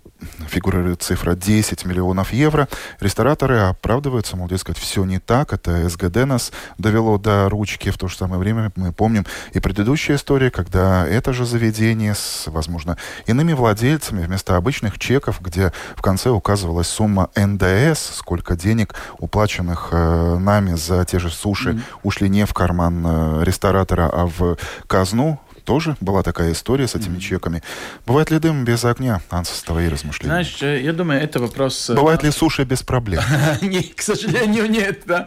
фигурирует 0.46 1.00
цифра 1.00 1.34
10 1.34 1.86
миллионов 1.86 2.34
евро. 2.34 2.68
Рестораторы 3.00 3.60
оправдываются, 3.60 4.36
мол, 4.36 4.46
дескать, 4.46 4.76
все 4.76 5.06
не 5.06 5.18
так. 5.20 5.54
Это 5.54 5.88
СГД 5.88 6.26
нас 6.26 6.52
довело 6.76 7.16
до 7.16 7.48
ручки. 7.48 7.90
В 7.90 7.96
то 7.96 8.08
же 8.08 8.16
самое 8.18 8.38
время 8.38 8.70
мы 8.76 8.92
помним 8.92 9.24
и 9.54 9.58
предыдущая 9.58 10.16
история, 10.16 10.50
когда 10.50 11.06
это 11.06 11.32
же 11.32 11.46
заведение 11.46 12.14
с, 12.14 12.44
возможно, 12.48 12.98
иными 13.24 13.54
владельцами 13.54 14.22
вместо 14.22 14.56
обычных 14.56 14.98
чеков, 14.98 15.40
где 15.40 15.72
в 15.96 16.02
конце 16.02 16.28
указывалась 16.28 16.88
сумма 16.88 17.30
НДС, 17.34 18.16
сколько 18.16 18.54
денег, 18.54 18.94
уплаченных 19.18 19.88
э, 19.92 20.36
нами 20.38 20.74
за 20.74 21.06
те 21.06 21.18
же 21.18 21.30
суши, 21.30 21.70
mm-hmm. 21.70 21.82
ушли 22.02 22.28
не 22.28 22.44
в 22.44 22.52
карман 22.52 22.81
карман 22.82 23.06
э, 23.06 23.44
ресторатора, 23.44 24.10
а 24.12 24.26
в 24.26 24.56
казну 24.86 25.38
тоже 25.64 25.96
была 26.00 26.22
такая 26.22 26.52
история 26.52 26.86
с 26.86 26.94
этими 26.94 27.16
mm-hmm. 27.16 27.20
чеками. 27.20 27.62
Бывает 28.06 28.30
ли 28.30 28.38
дым 28.38 28.64
без 28.64 28.84
огня? 28.84 29.20
Ансас, 29.30 29.62
твои 29.62 29.88
размышления. 29.88 30.32
Знаешь, 30.32 30.62
э, 30.62 30.82
я 30.82 30.92
думаю, 30.92 31.20
это 31.20 31.40
вопрос... 31.40 31.90
Э, 31.90 31.94
Бывает 31.94 32.22
ли 32.22 32.30
суши 32.30 32.64
без 32.64 32.82
проблем? 32.82 33.22
К 33.96 34.02
сожалению, 34.02 34.68
нет. 34.68 35.02
Да, 35.06 35.26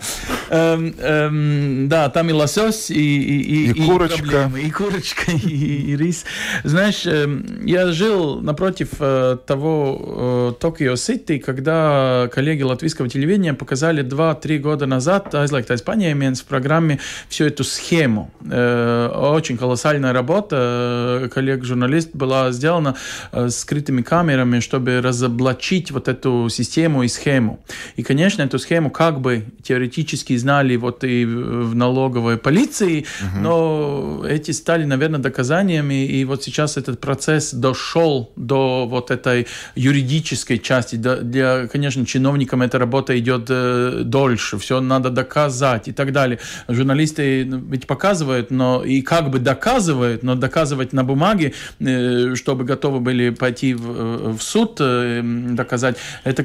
эм, 0.50 0.94
эм, 1.00 1.90
да 1.90 2.10
там 2.10 2.30
и 2.30 2.34
лосось, 2.34 2.92
и 2.92 3.74
курочка. 3.86 4.52
И 4.62 4.70
курочка, 4.72 5.32
и 5.44 5.96
рис. 5.96 6.26
Знаешь, 6.64 7.06
эм, 7.06 7.66
я 7.66 7.92
жил 7.92 8.42
напротив 8.42 8.90
э, 9.00 9.38
того 9.46 10.56
Токио 10.60 10.96
Сити, 10.96 11.38
когда 11.38 12.30
коллеги 12.34 12.64
латвийского 12.64 13.10
телевидения 13.10 13.54
показали 13.54 14.04
2-3 14.04 14.58
года 14.60 14.86
назад 14.86 15.34
Aizliegtais 15.34 15.84
paņēmiens 15.84 16.42
в 16.42 16.46
программе 16.46 17.00
всю 17.30 17.46
эту 17.46 17.64
схему. 17.64 18.32
Очень 18.42 19.58
колоссальная 19.58 20.14
работа 20.14 20.25
работа 20.26 21.22
э, 21.24 21.30
коллег-журналист 21.30 22.10
была 22.16 22.52
сделана 22.52 22.96
э, 23.32 23.50
скрытыми 23.50 24.02
камерами, 24.02 24.60
чтобы 24.60 25.02
разоблачить 25.02 25.92
вот 25.92 26.08
эту 26.08 26.50
систему 26.50 27.04
и 27.04 27.08
схему. 27.08 27.60
И, 27.96 28.04
конечно, 28.04 28.42
эту 28.42 28.58
схему 28.58 28.90
как 28.90 29.22
бы 29.22 29.46
теоретически 29.64 30.36
знали 30.38 30.78
вот 30.78 31.04
и 31.04 31.26
в 31.26 31.76
налоговой 31.76 32.38
полиции, 32.38 33.06
угу. 33.22 33.42
но 33.42 34.26
эти 34.28 34.52
стали, 34.52 34.86
наверное, 34.86 35.20
доказаниями, 35.20 36.06
и 36.06 36.26
вот 36.26 36.44
сейчас 36.44 36.78
этот 36.78 37.00
процесс 37.00 37.54
дошел 37.54 38.32
до 38.36 38.88
вот 38.90 39.12
этой 39.12 39.48
юридической 39.76 40.58
части. 40.58 40.96
Для, 40.96 41.68
конечно, 41.68 42.06
чиновникам 42.06 42.62
эта 42.62 42.80
работа 42.80 43.14
идет 43.20 43.46
э, 43.50 44.02
дольше, 44.04 44.58
все 44.58 44.82
надо 44.82 45.10
доказать 45.10 45.88
и 45.88 45.92
так 45.92 46.12
далее. 46.12 46.40
Журналисты 46.68 47.46
ну, 47.46 47.62
ведь 47.70 47.86
показывают, 47.86 48.52
но 48.52 48.84
и 48.84 49.02
как 49.02 49.30
бы 49.30 49.40
доказывают, 49.40 50.15
делают, 50.16 50.24
но 50.24 50.36
доказывать 50.36 50.94
на 50.94 51.04
бумаге, 51.04 51.54
э, 51.80 52.36
чтобы 52.36 52.64
готовы 52.64 53.00
были 53.00 53.30
пойти 53.30 53.74
в, 53.74 54.38
в 54.38 54.42
суд, 54.42 54.78
э, 54.80 55.22
доказать, 55.24 55.98
это 56.24 56.44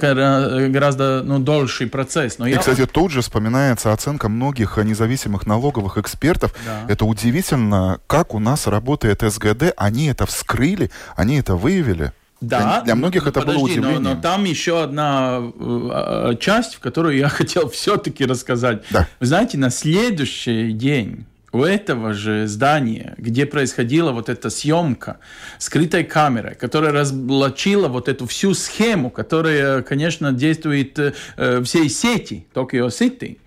гораздо 0.69 1.23
ну, 1.25 1.39
дольший 1.39 1.87
процесс. 1.87 2.39
Но 2.39 2.47
И, 2.47 2.51
я... 2.51 2.59
кстати, 2.59 2.87
тут 2.87 3.11
же 3.11 3.21
вспоминается 3.21 3.93
оценка 3.93 4.29
многих 4.29 4.79
независимых 4.79 5.47
налоговых 5.47 5.99
экспертов. 5.99 6.55
Да. 6.67 6.93
Это 6.93 7.05
удивительно, 7.05 7.99
как 8.07 8.35
у 8.35 8.39
нас 8.39 8.67
работает 8.67 9.23
СГД, 9.23 9.73
они 9.77 10.07
это 10.07 10.27
вскрыли, 10.27 10.91
они 11.17 11.39
это 11.39 11.55
выявили. 11.55 12.13
Да. 12.41 12.59
Для, 12.59 12.81
для 12.83 12.95
многих 12.95 13.27
это 13.27 13.41
Подожди, 13.41 13.59
было 13.59 13.65
удивлением. 13.65 14.03
Но, 14.03 14.15
но 14.15 14.21
там 14.21 14.45
еще 14.45 14.83
одна 14.83 15.41
э, 15.43 16.37
часть, 16.41 16.77
в 16.77 16.81
которую 16.81 17.17
я 17.17 17.29
хотел 17.39 17.69
все-таки 17.69 18.25
рассказать. 18.25 18.83
Да. 18.91 19.07
Вы 19.21 19.27
знаете, 19.27 19.59
на 19.59 19.71
следующий 19.71 20.73
день 20.73 21.27
у 21.53 21.65
этого 21.65 22.15
же 22.15 22.47
здания, 22.47 23.15
где 23.19 23.45
происходила 23.47 24.13
вот 24.13 24.29
эта 24.29 24.51
съемка 24.51 25.19
скрытой 25.59 26.05
камерой, 26.05 26.55
которая 26.55 26.93
разблочила 26.93 27.89
вот 27.89 28.09
эту 28.09 28.27
всю 28.27 28.55
схему, 28.55 29.11
которая, 29.11 29.83
конечно, 29.83 30.33
действует 30.33 30.99
э, 30.99 31.63
всей 31.65 31.89
сети 31.89 32.47
Токио 32.53 32.89
Сити, 32.91 33.39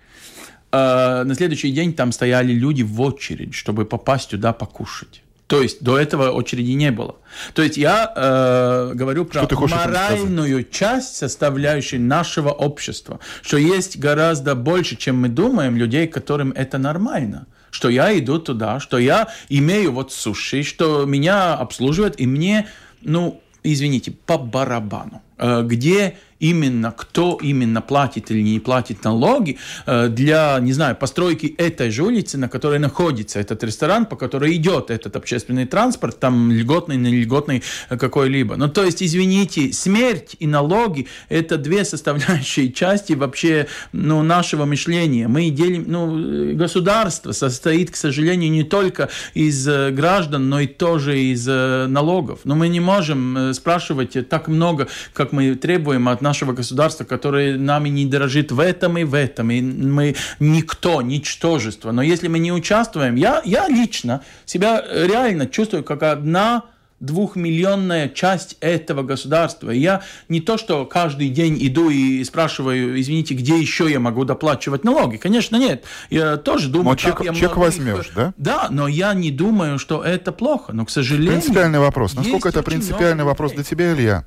э, 0.72 1.22
на 1.24 1.34
следующий 1.34 1.72
день 1.72 1.94
там 1.94 2.12
стояли 2.12 2.52
люди 2.52 2.82
в 2.82 3.00
очередь, 3.00 3.54
чтобы 3.54 3.86
попасть 3.86 4.30
туда 4.30 4.52
покушать. 4.52 5.22
То 5.46 5.62
есть 5.62 5.82
до 5.82 5.98
этого 5.98 6.30
очереди 6.30 6.72
не 6.72 6.90
было. 6.90 7.16
То 7.52 7.62
есть 7.62 7.76
я 7.76 8.12
э, 8.16 8.92
говорю 8.94 9.26
про 9.26 9.46
моральную 9.66 10.64
часть, 10.64 11.16
составляющую 11.16 12.00
нашего 12.00 12.48
общества, 12.48 13.20
что 13.42 13.58
есть 13.58 13.98
гораздо 13.98 14.54
больше, 14.54 14.96
чем 14.96 15.20
мы 15.20 15.28
думаем, 15.28 15.76
людей, 15.76 16.06
которым 16.06 16.52
это 16.52 16.78
нормально 16.78 17.46
что 17.74 17.88
я 17.88 18.16
иду 18.16 18.38
туда, 18.38 18.78
что 18.78 18.98
я 18.98 19.28
имею 19.48 19.90
вот 19.90 20.12
суши, 20.12 20.62
что 20.62 21.06
меня 21.06 21.54
обслуживают, 21.54 22.20
и 22.20 22.26
мне, 22.26 22.68
ну, 23.02 23.42
извините, 23.64 24.12
по 24.12 24.38
барабану. 24.38 25.22
Э, 25.36 25.62
где 25.64 26.16
именно, 26.40 26.92
кто 26.92 27.38
именно 27.40 27.80
платит 27.80 28.30
или 28.30 28.42
не 28.42 28.60
платит 28.60 29.02
налоги 29.04 29.56
э, 29.86 30.08
для, 30.08 30.58
не 30.60 30.72
знаю, 30.72 30.94
постройки 30.94 31.46
этой 31.58 31.90
же 31.90 32.02
улицы, 32.02 32.36
на 32.36 32.48
которой 32.48 32.78
находится 32.78 33.40
этот 33.40 33.64
ресторан, 33.64 34.04
по 34.04 34.16
которой 34.16 34.54
идет 34.56 34.90
этот 34.90 35.16
общественный 35.16 35.64
транспорт, 35.64 36.20
там 36.20 36.52
льготный, 36.52 36.96
не 36.96 37.22
льготный 37.22 37.62
э, 37.88 37.96
какой-либо. 37.96 38.56
Ну, 38.56 38.68
то 38.68 38.84
есть, 38.84 39.02
извините, 39.02 39.72
смерть 39.72 40.36
и 40.38 40.46
налоги– 40.46 41.06
это 41.28 41.56
две 41.56 41.84
составляющие 41.84 42.70
части 42.72 43.14
вообще 43.14 43.66
ну, 43.92 44.22
нашего 44.22 44.66
мышления. 44.66 45.28
Мы 45.28 45.50
делим, 45.50 45.84
ну, 45.88 46.54
государство 46.54 47.32
состоит, 47.32 47.90
к 47.90 47.96
сожалению, 47.96 48.50
не 48.50 48.64
только 48.64 49.08
из 49.32 49.66
граждан, 49.66 50.48
но 50.48 50.60
и 50.60 50.66
тоже 50.66 51.18
из 51.18 51.46
налогов. 51.46 52.40
Но 52.44 52.54
мы 52.54 52.68
не 52.68 52.80
можем 52.80 53.54
спрашивать 53.54 54.28
так 54.28 54.48
много, 54.48 54.88
как 55.12 55.23
как 55.24 55.32
мы 55.32 55.54
требуем 55.54 56.08
от 56.08 56.20
нашего 56.20 56.52
государства, 56.52 57.04
которое 57.04 57.56
нами 57.56 57.88
не 57.88 58.04
дорожит 58.04 58.52
в 58.52 58.60
этом 58.60 58.98
и 58.98 59.04
в 59.04 59.14
этом, 59.14 59.50
и 59.50 59.62
мы 59.62 60.16
никто, 60.38 61.00
ничтожество. 61.00 61.92
Но 61.92 62.02
если 62.02 62.28
мы 62.28 62.38
не 62.38 62.52
участвуем, 62.52 63.14
я, 63.14 63.40
я 63.46 63.66
лично 63.68 64.22
себя 64.44 64.84
реально 64.92 65.46
чувствую 65.46 65.82
как 65.82 66.02
одна 66.02 66.64
двухмиллионная 67.00 68.08
часть 68.10 68.56
этого 68.60 69.02
государства. 69.02 69.70
И 69.70 69.78
я 69.78 70.02
не 70.28 70.40
то, 70.40 70.58
что 70.58 70.84
каждый 70.84 71.30
день 71.30 71.56
иду 71.60 71.88
и 71.88 72.22
спрашиваю, 72.24 73.00
извините, 73.00 73.34
где 73.34 73.58
еще 73.58 73.90
я 73.90 74.00
могу 74.00 74.24
доплачивать 74.24 74.84
налоги. 74.84 75.16
Конечно, 75.16 75.56
нет. 75.56 75.84
Я 76.10 76.36
тоже 76.36 76.68
думаю, 76.68 76.90
но 76.90 76.96
чек, 76.96 77.20
я 77.22 77.32
чек 77.32 77.50
могу... 77.50 77.62
возьмешь, 77.62 78.10
да? 78.14 78.34
Да, 78.36 78.68
но 78.70 78.88
я 78.88 79.14
не 79.14 79.30
думаю, 79.30 79.78
что 79.78 80.02
это 80.02 80.32
плохо. 80.32 80.72
Но, 80.72 80.84
к 80.84 80.90
сожалению... 80.90 81.32
Принципиальный 81.32 81.78
вопрос. 81.78 82.14
Насколько 82.14 82.50
это 82.50 82.62
принципиальный 82.62 83.24
вопрос 83.24 83.52
для 83.52 83.64
тебя, 83.64 83.92
Илья? 83.92 84.26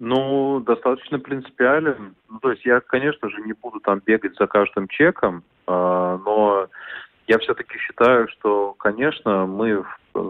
Ну, 0.00 0.60
достаточно 0.60 1.18
принципиален. 1.18 2.14
Ну, 2.28 2.38
то 2.40 2.50
есть 2.50 2.64
я, 2.64 2.80
конечно 2.80 3.30
же, 3.30 3.40
не 3.42 3.52
буду 3.52 3.80
там 3.80 4.02
бегать 4.04 4.36
за 4.36 4.46
каждым 4.46 4.88
чеком, 4.88 5.44
э, 5.66 5.70
но 6.24 6.66
я 7.26 7.38
все-таки 7.38 7.78
считаю, 7.78 8.28
что, 8.28 8.74
конечно, 8.78 9.46
мы, 9.46 9.84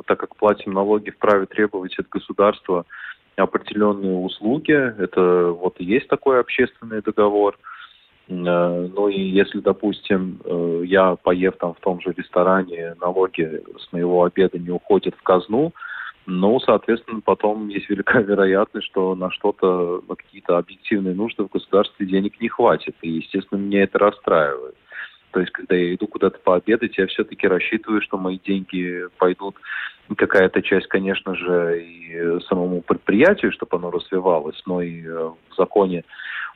так 0.06 0.20
как 0.20 0.36
платим 0.36 0.72
налоги, 0.72 1.10
вправе 1.10 1.46
требовать 1.46 1.98
от 1.98 2.08
государства 2.08 2.84
определенные 3.36 4.14
услуги. 4.14 4.72
Это 4.72 5.50
вот 5.50 5.80
есть 5.80 6.08
такой 6.08 6.40
общественный 6.40 7.02
договор. 7.02 7.58
Э, 8.28 8.88
ну 8.94 9.08
и 9.08 9.20
если, 9.20 9.60
допустим, 9.60 10.40
э, 10.44 10.82
я, 10.84 11.16
поев 11.16 11.56
там 11.56 11.74
в 11.74 11.80
том 11.80 12.00
же 12.00 12.12
ресторане, 12.16 12.94
налоги 13.00 13.62
с 13.78 13.92
моего 13.92 14.24
обеда 14.24 14.58
не 14.58 14.70
уходят 14.70 15.14
в 15.14 15.22
казну, 15.22 15.72
ну, 16.26 16.58
соответственно, 16.60 17.20
потом 17.20 17.68
есть 17.68 17.90
велика 17.90 18.20
вероятность, 18.20 18.86
что 18.86 19.14
на 19.14 19.30
что-то, 19.30 20.02
на 20.08 20.14
какие-то 20.14 20.56
объективные 20.56 21.14
нужды 21.14 21.44
в 21.44 21.52
государстве 21.52 22.06
денег 22.06 22.40
не 22.40 22.48
хватит. 22.48 22.96
И, 23.02 23.10
естественно, 23.10 23.58
меня 23.58 23.82
это 23.82 23.98
расстраивает. 23.98 24.74
То 25.32 25.40
есть, 25.40 25.52
когда 25.52 25.74
я 25.74 25.94
иду 25.94 26.06
куда-то 26.06 26.38
пообедать, 26.38 26.96
я 26.96 27.06
все-таки 27.08 27.46
рассчитываю, 27.48 28.00
что 28.00 28.16
мои 28.16 28.38
деньги 28.38 29.04
пойдут 29.18 29.56
какая-то 30.16 30.62
часть, 30.62 30.86
конечно 30.86 31.34
же, 31.34 31.82
и 31.82 32.40
самому 32.48 32.82
предприятию, 32.82 33.52
чтобы 33.52 33.76
оно 33.76 33.90
развивалось, 33.90 34.62
но 34.64 34.80
и 34.80 35.02
э, 35.04 35.30
в 35.50 35.54
законе 35.56 36.04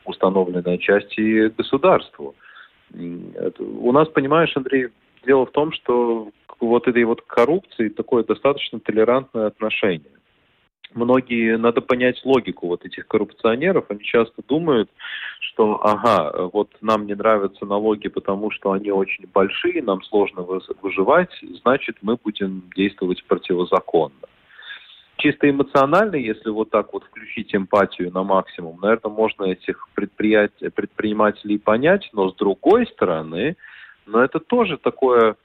установленная 0.04 0.78
часть 0.78 1.18
и 1.18 1.48
государству. 1.48 2.34
У 2.94 3.92
нас, 3.92 4.08
понимаешь, 4.08 4.56
Андрей, 4.56 4.88
дело 5.28 5.44
в 5.44 5.52
том, 5.52 5.72
что 5.72 6.30
вот 6.58 6.88
этой 6.88 7.04
вот 7.04 7.22
коррупции 7.22 7.90
такое 7.90 8.24
достаточно 8.24 8.80
толерантное 8.80 9.46
отношение. 9.46 10.10
Многие, 10.94 11.58
надо 11.58 11.82
понять 11.82 12.24
логику 12.24 12.66
вот 12.68 12.86
этих 12.86 13.06
коррупционеров, 13.06 13.84
они 13.90 14.02
часто 14.02 14.42
думают, 14.48 14.88
что, 15.40 15.84
ага, 15.84 16.48
вот 16.50 16.70
нам 16.80 17.06
не 17.06 17.14
нравятся 17.14 17.66
налоги, 17.66 18.08
потому 18.08 18.50
что 18.50 18.72
они 18.72 18.90
очень 18.90 19.26
большие, 19.26 19.82
нам 19.82 20.02
сложно 20.02 20.46
выживать, 20.80 21.30
значит, 21.62 21.98
мы 22.00 22.16
будем 22.16 22.62
действовать 22.74 23.22
противозаконно 23.24 24.28
чисто 25.18 25.50
эмоционально, 25.50 26.16
если 26.16 26.48
вот 26.48 26.70
так 26.70 26.92
вот 26.92 27.04
включить 27.04 27.54
эмпатию 27.54 28.10
на 28.12 28.22
максимум, 28.22 28.78
наверное, 28.80 29.12
можно 29.12 29.44
этих 29.44 29.88
предприятий, 29.94 30.70
предпринимателей 30.70 31.58
понять, 31.58 32.08
но 32.12 32.30
с 32.30 32.36
другой 32.36 32.86
стороны, 32.86 33.56
но 34.08 34.24
это 34.24 34.40
тоже 34.40 34.78
такое, 34.78 35.36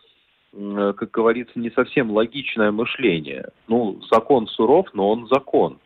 как 0.52 1.12
говорится, 1.12 1.60
не 1.60 1.70
совсем 1.72 2.12
логичное 2.12 2.72
мышление. 2.72 3.50
Ну, 3.68 4.02
закон 4.10 4.48
суров, 4.48 4.88
но 4.94 5.10
он 5.10 5.28
закон. 5.28 5.78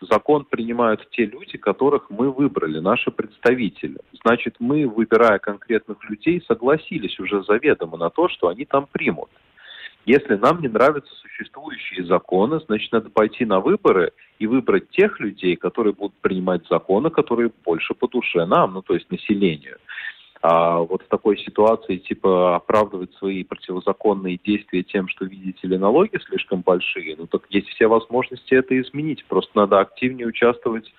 Закон 0.00 0.44
принимают 0.44 1.08
те 1.10 1.26
люди, 1.26 1.58
которых 1.58 2.08
мы 2.08 2.30
выбрали, 2.30 2.78
наши 2.78 3.10
представители. 3.10 3.98
Значит, 4.22 4.56
мы, 4.60 4.86
выбирая 4.86 5.40
конкретных 5.40 6.08
людей, 6.08 6.40
согласились 6.46 7.18
уже 7.18 7.42
заведомо 7.42 7.98
на 7.98 8.08
то, 8.08 8.28
что 8.28 8.46
они 8.46 8.64
там 8.64 8.86
примут. 8.90 9.28
Если 10.06 10.36
нам 10.36 10.62
не 10.62 10.68
нравятся 10.68 11.12
существующие 11.16 12.06
законы, 12.06 12.60
значит, 12.66 12.92
надо 12.92 13.10
пойти 13.10 13.44
на 13.44 13.58
выборы 13.58 14.12
и 14.38 14.46
выбрать 14.46 14.88
тех 14.90 15.18
людей, 15.18 15.56
которые 15.56 15.92
будут 15.92 16.14
принимать 16.20 16.62
законы, 16.70 17.10
которые 17.10 17.50
больше 17.64 17.92
по 17.94 18.06
душе 18.06 18.46
нам, 18.46 18.74
ну, 18.74 18.82
то 18.82 18.94
есть 18.94 19.10
населению. 19.10 19.78
А 20.40 20.78
вот 20.78 21.02
в 21.02 21.08
такой 21.08 21.36
ситуации, 21.38 21.96
типа, 21.96 22.56
оправдывать 22.56 23.12
свои 23.14 23.42
противозаконные 23.42 24.38
действия 24.42 24.82
тем, 24.82 25.08
что, 25.08 25.24
видите 25.24 25.66
ли, 25.66 25.78
налоги 25.78 26.18
слишком 26.26 26.60
большие, 26.60 27.16
ну, 27.16 27.26
так 27.26 27.42
есть 27.50 27.68
все 27.68 27.88
возможности 27.88 28.54
это 28.54 28.80
изменить. 28.80 29.24
Просто 29.26 29.50
надо 29.54 29.80
активнее 29.80 30.28
участвовать 30.28 30.92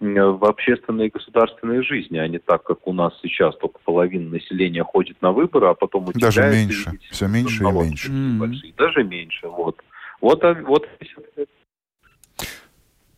в 0.00 0.44
общественной 0.44 1.06
и 1.06 1.10
государственной 1.10 1.84
жизни, 1.84 2.18
а 2.18 2.26
не 2.26 2.40
так, 2.40 2.64
как 2.64 2.88
у 2.88 2.92
нас 2.92 3.12
сейчас 3.22 3.56
только 3.58 3.78
половина 3.84 4.30
населения 4.30 4.82
ходит 4.82 5.22
на 5.22 5.30
выборы, 5.30 5.68
а 5.68 5.74
потом 5.74 6.08
утекает. 6.08 6.34
Даже 6.34 6.50
меньше, 6.50 6.90
все 7.10 7.28
меньше 7.28 7.62
и 7.62 7.66
меньше. 7.66 8.10
Большие. 8.40 8.72
Даже 8.76 9.04
меньше, 9.04 9.46
вот. 9.46 9.80
Вот, 10.20 10.42
вот 10.64 10.88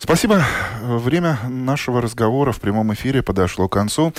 Спасибо. 0.04 0.44
Время 0.82 1.38
нашего 1.48 2.02
разговора 2.02 2.52
в 2.52 2.60
прямом 2.60 2.92
эфире 2.92 3.22
подошло 3.22 3.68
к 3.68 3.72
концу. 3.72 4.12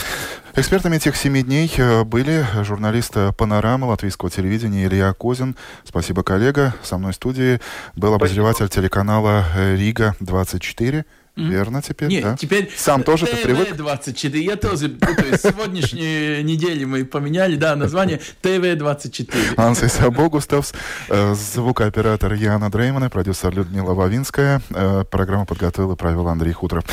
Экспертами 0.55 0.95
этих 0.95 1.15
семи 1.15 1.43
дней 1.43 1.71
э, 1.77 2.03
были 2.03 2.43
журналист 2.63 3.13
«Панорама» 3.37 3.85
латвийского 3.85 4.31
телевидения 4.31 4.85
Илья 4.85 5.13
Козин. 5.13 5.55
Спасибо, 5.83 6.23
коллега. 6.23 6.73
Со 6.81 6.97
мной 6.97 7.11
в 7.11 7.15
студии 7.15 7.61
был 7.95 8.15
обозреватель 8.15 8.67
телеканала 8.67 9.45
«Рига-24» 9.55 11.05
Mm. 11.35 11.49
Верно 11.49 11.81
теперь, 11.81 12.09
Нет, 12.09 12.23
да? 12.23 12.37
теперь 12.37 12.71
Сам 12.77 13.03
тоже 13.03 13.25
ты 13.25 13.35
привык? 13.35 13.75
24 13.75 14.43
Я 14.43 14.55
тоже 14.55 14.89
путаюсь. 14.89 15.41
Сегодняшней 15.41 16.41
недели 16.43 16.85
мы 16.85 17.03
поменяли, 17.03 17.57
да, 17.57 17.75
название 17.75 18.21
ТВ-24. 18.41 19.55
Ансис 19.57 19.97
Богуставс, 19.99 20.73
звукооператор 21.09 22.33
Яна 22.33 22.71
Дреймана, 22.71 23.09
продюсер 23.09 23.53
Людмила 23.53 23.93
Вавинская. 23.93 24.61
Э, 24.69 25.03
программу 25.09 25.45
подготовил 25.45 25.91
и 25.91 25.95
провел 25.95 26.27
Андрей 26.29 26.53
Хуторов. 26.53 26.85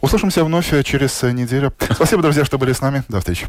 Услышимся 0.00 0.44
вновь 0.44 0.68
через 0.84 1.22
неделю. 1.22 1.72
Спасибо, 1.92 2.22
друзья, 2.22 2.44
что 2.44 2.58
были 2.58 2.72
с 2.72 2.80
нами. 2.80 3.04
До 3.08 3.20
встречи. 3.20 3.46